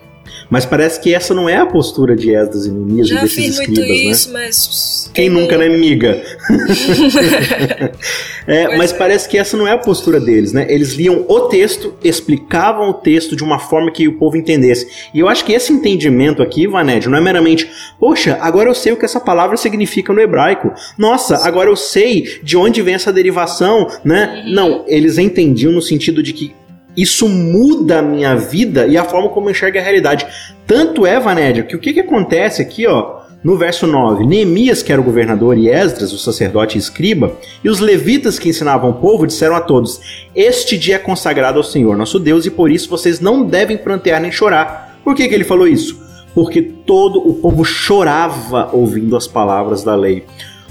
Mas 0.50 0.64
parece 0.64 1.00
que 1.00 1.14
essa 1.14 1.34
não 1.34 1.48
é 1.48 1.56
a 1.56 1.66
postura 1.66 2.14
de 2.14 2.34
Esdras 2.34 2.66
e 2.66 2.70
Neemias 2.70 3.08
Já 3.08 3.18
e 3.18 3.20
desses 3.22 3.36
fiz 3.36 3.58
escribas, 3.58 3.78
muito 3.78 3.92
né? 3.92 4.10
isso, 4.10 4.32
mas. 4.32 5.10
Quem 5.12 5.28
nunca, 5.28 5.56
né, 5.56 5.68
miga? 5.68 6.22
é, 8.46 8.76
mas 8.76 8.92
parece 8.92 9.28
que 9.28 9.38
essa 9.38 9.56
não 9.56 9.66
é 9.66 9.72
a 9.72 9.78
postura 9.78 10.18
deles, 10.18 10.52
né? 10.52 10.66
Eles 10.68 10.94
liam 10.94 11.24
o 11.28 11.40
texto, 11.42 11.94
explicavam 12.02 12.90
o 12.90 12.94
texto 12.94 13.36
de 13.36 13.44
uma 13.44 13.58
forma 13.58 13.90
que 13.92 14.08
o 14.08 14.18
povo 14.18 14.36
entendesse. 14.36 14.88
E 15.14 15.20
eu 15.20 15.28
acho 15.28 15.44
que 15.44 15.52
esse 15.52 15.72
entendimento 15.72 16.42
aqui, 16.42 16.66
Vaned, 16.66 17.08
não 17.08 17.16
é 17.16 17.20
meramente, 17.20 17.70
poxa, 17.98 18.38
agora 18.40 18.68
eu 18.68 18.74
sei 18.74 18.92
o 18.92 18.96
que 18.96 19.04
essa 19.04 19.20
palavra 19.20 19.56
significa 19.56 20.12
no 20.12 20.20
hebraico. 20.20 20.72
Nossa, 20.98 21.46
agora 21.46 21.70
eu 21.70 21.76
sei 21.76 22.40
de 22.42 22.56
onde 22.56 22.82
vem 22.82 22.94
essa 22.94 23.12
derivação, 23.12 23.86
né? 24.04 24.44
Não, 24.48 24.84
eles 24.88 25.18
entendiam 25.18 25.72
no 25.72 25.82
sentido 25.82 26.22
de 26.22 26.32
que 26.32 26.54
isso 26.96 27.28
muda 27.28 27.98
a 27.98 28.02
minha 28.02 28.34
vida 28.36 28.86
e 28.86 28.96
a 28.96 29.04
forma 29.04 29.28
como 29.28 29.48
eu 29.48 29.52
enxergo 29.52 29.78
a 29.78 29.82
realidade. 29.82 30.26
Tanto 30.66 31.06
é, 31.06 31.18
Vanédia, 31.18 31.62
que 31.62 31.76
o 31.76 31.78
que, 31.78 31.92
que 31.92 32.00
acontece 32.00 32.62
aqui, 32.62 32.86
ó, 32.86 33.24
no 33.44 33.58
verso 33.58 33.86
9, 33.86 34.24
Neemias, 34.26 34.82
que 34.82 34.90
era 34.90 35.00
o 35.00 35.04
governador, 35.04 35.58
e 35.58 35.68
Esdras, 35.68 36.14
o 36.14 36.18
sacerdote 36.18 36.78
e 36.78 36.80
escriba, 36.80 37.36
e 37.62 37.68
os 37.68 37.78
levitas 37.78 38.38
que 38.38 38.48
ensinavam 38.48 38.90
o 38.90 38.94
povo, 38.94 39.26
disseram 39.26 39.54
a 39.54 39.60
todos: 39.60 40.00
Este 40.34 40.78
dia 40.78 40.96
é 40.96 40.98
consagrado 40.98 41.58
ao 41.58 41.64
Senhor 41.64 41.94
nosso 41.94 42.18
Deus, 42.18 42.46
e 42.46 42.50
por 42.50 42.70
isso 42.70 42.88
vocês 42.88 43.20
não 43.20 43.44
devem 43.44 43.76
prantear 43.76 44.20
nem 44.20 44.32
chorar. 44.32 44.98
Por 45.04 45.14
que, 45.14 45.28
que 45.28 45.34
ele 45.34 45.44
falou 45.44 45.68
isso? 45.68 46.02
Porque 46.34 46.62
todo 46.62 47.18
o 47.18 47.34
povo 47.34 47.64
chorava 47.64 48.70
ouvindo 48.72 49.14
as 49.14 49.26
palavras 49.26 49.84
da 49.84 49.94
lei. 49.94 50.24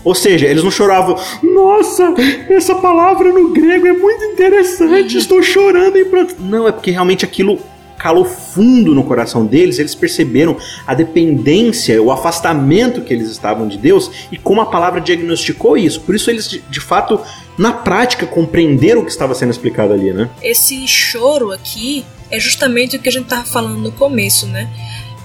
Ou 0.04 0.13
seja, 0.13 0.48
eles 0.48 0.63
não 0.63 0.72
choravam, 0.72 1.18
nossa, 1.42 2.13
essa 2.50 2.76
palavra 2.76 3.32
no 3.32 3.50
grego 3.50 3.88
é 3.88 3.94
muito 3.94 4.24
interessante, 4.26 5.18
estou 5.18 5.42
chorando 5.42 5.98
em 5.98 6.06
pranto. 6.06 6.36
Não, 6.39 6.68
é 6.68 6.72
porque 6.72 6.92
realmente 6.92 7.24
aquilo 7.24 7.60
calou 8.04 8.26
fundo 8.26 8.94
no 8.94 9.06
coração 9.06 9.46
deles, 9.46 9.80
eles 9.80 9.96
perceberam 9.96 10.58
a 10.86 10.94
dependência, 10.94 12.02
o 12.04 12.12
afastamento 12.12 13.00
que 13.00 13.13
eles 13.13 13.30
estavam 13.30 13.66
de 13.66 13.78
Deus 13.78 14.12
e 14.30 14.38
como 14.38 14.60
a 14.60 14.66
palavra 14.66 15.00
diagnosticou 15.00 15.78
isso. 15.78 16.02
Por 16.02 16.13
isso 16.13 16.30
eles, 16.30 16.50
de 16.50 16.80
fato, 16.82 17.22
na 17.58 17.72
prática, 17.72 18.26
compreenderam 18.26 19.02
o 19.02 19.06
que 19.06 19.12
estava 19.12 19.34
sendo 19.34 19.52
explicado 19.52 19.94
ali, 19.94 20.12
né? 20.12 20.30
Esse 20.42 20.86
choro 20.86 21.54
aqui 21.54 22.04
é 22.30 22.38
justamente 22.39 22.98
o 22.98 23.00
que 23.00 23.08
a 23.08 23.12
gente 23.12 23.24
estava 23.24 23.46
falando 23.46 23.78
no 23.78 23.92
começo, 23.94 24.48
né? 24.48 24.70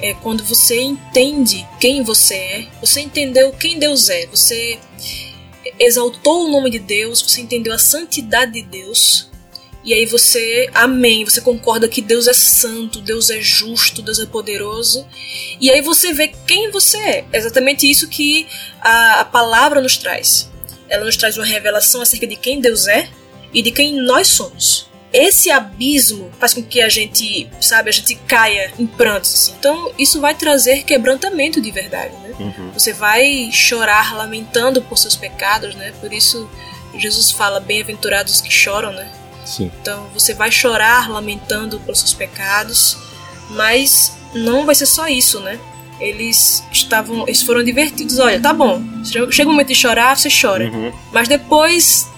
É 0.01 0.15
quando 0.15 0.45
você 0.45 0.81
entende 0.81 1.67
quem 1.81 2.03
você 2.03 2.35
é, 2.35 2.67
você 2.81 3.01
entendeu 3.01 3.53
quem 3.53 3.79
Deus 3.79 4.09
é, 4.09 4.27
você 4.27 4.79
exaltou 5.79 6.47
o 6.47 6.51
nome 6.51 6.71
de 6.71 6.79
Deus, 6.79 7.21
você 7.21 7.41
entendeu 7.41 7.73
a 7.73 7.79
santidade 7.79 8.53
de 8.53 8.63
Deus, 8.63 9.29
e 9.85 9.95
aí 9.95 10.05
você, 10.05 10.69
amém, 10.75 11.25
você 11.25 11.41
concorda 11.41 11.89
que 11.89 12.03
Deus 12.03 12.27
é 12.27 12.33
santo, 12.35 13.01
Deus 13.01 13.31
é 13.31 13.41
justo, 13.41 14.03
Deus 14.03 14.19
é 14.19 14.27
poderoso. 14.27 15.07
E 15.59 15.71
aí 15.71 15.81
você 15.81 16.13
vê 16.13 16.29
quem 16.47 16.71
você 16.71 16.99
é. 16.99 17.25
É 17.33 17.39
exatamente 17.39 17.89
isso 17.89 18.07
que 18.07 18.47
a, 18.83 19.21
a 19.21 19.25
palavra 19.25 19.81
nos 19.81 19.97
traz. 19.97 20.51
Ela 20.91 21.07
nos 21.07 21.17
traz 21.17 21.39
uma 21.39 21.47
revelação 21.47 22.03
acerca 22.03 22.27
de 22.27 22.37
quem 22.37 22.61
Deus 22.61 22.87
é 22.87 23.09
e 23.51 23.63
de 23.63 23.71
quem 23.71 23.95
nós 23.95 24.29
somos. 24.29 24.88
Esse 25.13 25.51
abismo 25.51 26.31
faz 26.39 26.53
com 26.53 26.63
que 26.63 26.83
a 26.83 26.89
gente, 26.89 27.49
sabe, 27.61 27.89
a 27.89 27.93
gente 27.93 28.15
caia 28.15 28.73
em 28.79 28.87
prantos. 28.87 29.33
Assim. 29.33 29.55
Então, 29.59 29.93
isso 29.99 30.21
vai 30.21 30.35
trazer 30.35 30.85
quebrantamento 30.85 31.61
de 31.61 31.71
verdade, 31.71 32.15
né? 32.23 32.35
Uhum. 32.39 32.71
Você 32.73 32.93
vai 32.93 33.51
chorar 33.51 34.15
lamentando 34.15 34.83
por 34.83 34.99
seus 34.99 35.17
pecados, 35.17 35.75
né? 35.75 35.93
Por 36.01 36.13
isso 36.13 36.49
Jesus 36.97 37.31
fala 37.31 37.61
bem-aventurados 37.61 38.41
que 38.41 38.51
choram, 38.51 38.93
né? 38.93 39.11
Sim. 39.45 39.71
Então 39.81 40.09
você 40.13 40.35
vai 40.35 40.51
chorar 40.51 41.09
lamentando 41.09 41.81
pelos 41.81 42.01
seus 42.01 42.13
pecados, 42.13 42.97
mas 43.51 44.13
não 44.35 44.67
vai 44.67 44.75
ser 44.75 44.87
só 44.87 45.09
isso, 45.09 45.41
né? 45.41 45.59
Eles 45.99 46.63
estavam, 46.71 47.23
eles 47.27 47.43
foram 47.43 47.65
divertidos. 47.65 48.19
Olha, 48.19 48.41
tá 48.41 48.53
bom. 48.53 48.81
Chega 49.05 49.49
o 49.49 49.53
momento 49.53 49.69
de 49.69 49.75
chorar, 49.75 50.17
você 50.17 50.29
chora. 50.29 50.67
Uhum. 50.67 50.93
Mas 51.13 51.27
depois 51.27 52.09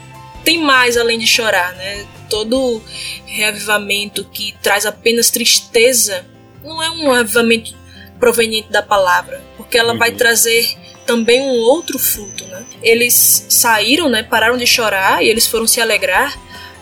tem 0.44 0.60
mais 0.60 0.96
além 0.96 1.18
de 1.18 1.26
chorar, 1.26 1.72
né? 1.74 2.04
Todo 2.30 2.82
reavivamento 3.26 4.24
que 4.24 4.54
traz 4.62 4.86
apenas 4.86 5.30
tristeza 5.30 6.24
não 6.64 6.82
é 6.82 6.88
um 6.90 7.12
avivamento 7.12 7.74
proveniente 8.18 8.70
da 8.70 8.82
palavra, 8.82 9.42
porque 9.56 9.76
ela 9.76 9.94
vai 9.96 10.10
Uhum. 10.10 10.16
trazer 10.16 10.76
também 11.06 11.40
um 11.40 11.58
outro 11.58 11.98
fruto, 11.98 12.44
né? 12.46 12.64
Eles 12.82 13.46
saíram, 13.48 14.08
né? 14.08 14.22
Pararam 14.22 14.56
de 14.56 14.66
chorar 14.66 15.22
e 15.24 15.28
eles 15.28 15.46
foram 15.46 15.66
se 15.66 15.80
alegrar. 15.80 16.38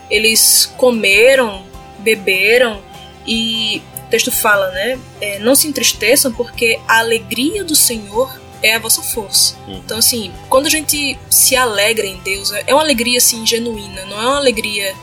Eles 0.09 0.71
comeram, 0.77 1.63
beberam 1.99 2.81
e 3.25 3.81
o 4.05 4.09
texto 4.09 4.31
fala, 4.31 4.69
né? 4.71 4.99
é, 5.21 5.39
não 5.39 5.55
se 5.55 5.67
entristeçam 5.67 6.31
porque 6.31 6.79
a 6.87 6.99
alegria 6.99 7.63
do 7.63 7.75
Senhor 7.75 8.31
é 8.61 8.75
a 8.75 8.79
vossa 8.79 9.01
força. 9.01 9.55
Uhum. 9.67 9.77
Então, 9.77 9.97
assim, 9.97 10.31
quando 10.49 10.67
a 10.67 10.69
gente 10.69 11.17
se 11.29 11.55
alegra 11.55 12.05
em 12.05 12.17
Deus, 12.17 12.51
é 12.51 12.73
uma 12.73 12.83
alegria 12.83 13.17
assim 13.17 13.45
genuína, 13.45 14.05
não 14.05 14.21
é 14.21 14.25
uma 14.25 14.37
alegria 14.37 14.93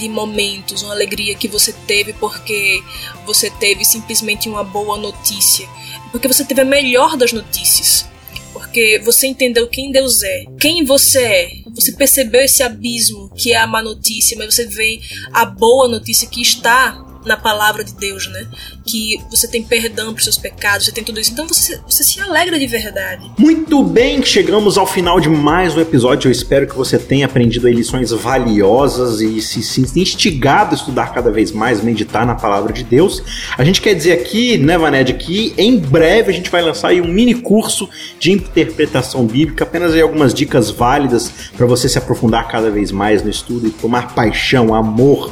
de 0.00 0.08
momentos, 0.08 0.82
uma 0.82 0.94
alegria 0.94 1.34
que 1.34 1.46
você 1.46 1.72
teve 1.86 2.12
porque 2.14 2.82
você 3.26 3.50
teve 3.50 3.84
simplesmente 3.84 4.48
uma 4.48 4.64
boa 4.64 4.96
notícia, 4.96 5.68
porque 6.10 6.26
você 6.26 6.44
teve 6.44 6.62
a 6.62 6.64
melhor 6.64 7.16
das 7.16 7.32
notícias. 7.32 8.08
Porque 8.52 9.00
você 9.04 9.26
entendeu 9.26 9.68
quem 9.68 9.92
Deus 9.92 10.22
é, 10.22 10.44
quem 10.60 10.84
você 10.84 11.22
é. 11.22 11.50
Você 11.74 11.92
percebeu 11.92 12.40
esse 12.40 12.62
abismo 12.62 13.30
que 13.36 13.52
é 13.52 13.56
a 13.56 13.66
má 13.66 13.80
notícia, 13.80 14.36
mas 14.36 14.54
você 14.54 14.66
vê 14.66 15.00
a 15.32 15.44
boa 15.44 15.88
notícia 15.88 16.28
que 16.28 16.42
está 16.42 17.09
na 17.24 17.36
palavra 17.36 17.84
de 17.84 17.92
Deus, 17.94 18.26
né? 18.28 18.46
Que 18.86 19.18
você 19.30 19.46
tem 19.46 19.62
perdão 19.62 20.12
para 20.12 20.22
seus 20.22 20.38
pecados, 20.38 20.86
você 20.86 20.92
tem 20.92 21.04
tudo 21.04 21.20
isso. 21.20 21.32
Então 21.32 21.46
você, 21.46 21.80
você 21.86 22.02
se 22.02 22.20
alegra 22.20 22.58
de 22.58 22.66
verdade. 22.66 23.30
Muito 23.38 23.82
bem, 23.82 24.22
chegamos 24.24 24.78
ao 24.78 24.86
final 24.86 25.20
de 25.20 25.28
mais 25.28 25.76
um 25.76 25.80
episódio. 25.80 26.28
Eu 26.28 26.32
espero 26.32 26.66
que 26.66 26.76
você 26.76 26.98
tenha 26.98 27.26
aprendido 27.26 27.68
lições 27.68 28.10
valiosas 28.10 29.20
e 29.20 29.40
se, 29.40 29.62
se 29.62 29.80
instigado 30.00 30.72
a 30.72 30.74
estudar 30.74 31.12
cada 31.12 31.30
vez 31.30 31.52
mais, 31.52 31.82
meditar 31.82 32.26
na 32.26 32.34
palavra 32.34 32.72
de 32.72 32.84
Deus. 32.84 33.22
A 33.56 33.64
gente 33.64 33.80
quer 33.80 33.94
dizer 33.94 34.12
aqui, 34.12 34.56
né, 34.58 34.78
Vaned, 34.78 35.12
que 35.14 35.54
em 35.56 35.78
breve 35.78 36.30
a 36.30 36.34
gente 36.34 36.50
vai 36.50 36.62
lançar 36.62 36.92
um 36.94 37.08
mini 37.08 37.34
curso 37.34 37.88
de 38.18 38.32
interpretação 38.32 39.26
bíblica, 39.26 39.64
apenas 39.64 39.92
aí 39.92 40.00
algumas 40.00 40.34
dicas 40.34 40.70
válidas 40.70 41.30
para 41.56 41.66
você 41.66 41.88
se 41.88 41.98
aprofundar 41.98 42.48
cada 42.48 42.70
vez 42.70 42.90
mais 42.90 43.22
no 43.22 43.30
estudo 43.30 43.66
e 43.66 43.70
tomar 43.70 44.14
paixão, 44.14 44.74
amor 44.74 45.30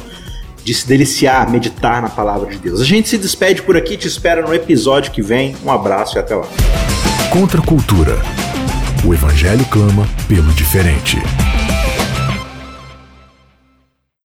de 0.63 0.73
se 0.73 0.87
deliciar, 0.87 1.49
meditar 1.49 2.01
na 2.01 2.09
palavra 2.09 2.49
de 2.49 2.57
Deus. 2.57 2.81
A 2.81 2.85
gente 2.85 3.09
se 3.09 3.17
despede 3.17 3.61
por 3.61 3.75
aqui, 3.77 3.97
te 3.97 4.07
espera 4.07 4.41
no 4.41 4.53
episódio 4.53 5.11
que 5.11 5.21
vem. 5.21 5.55
Um 5.63 5.71
abraço 5.71 6.17
e 6.17 6.19
até 6.19 6.35
lá. 6.35 6.47
Contra 7.31 7.61
a 7.61 7.63
cultura. 7.63 8.17
O 9.05 9.13
Evangelho 9.13 9.65
clama 9.65 10.07
pelo 10.27 10.51
diferente. 10.53 11.17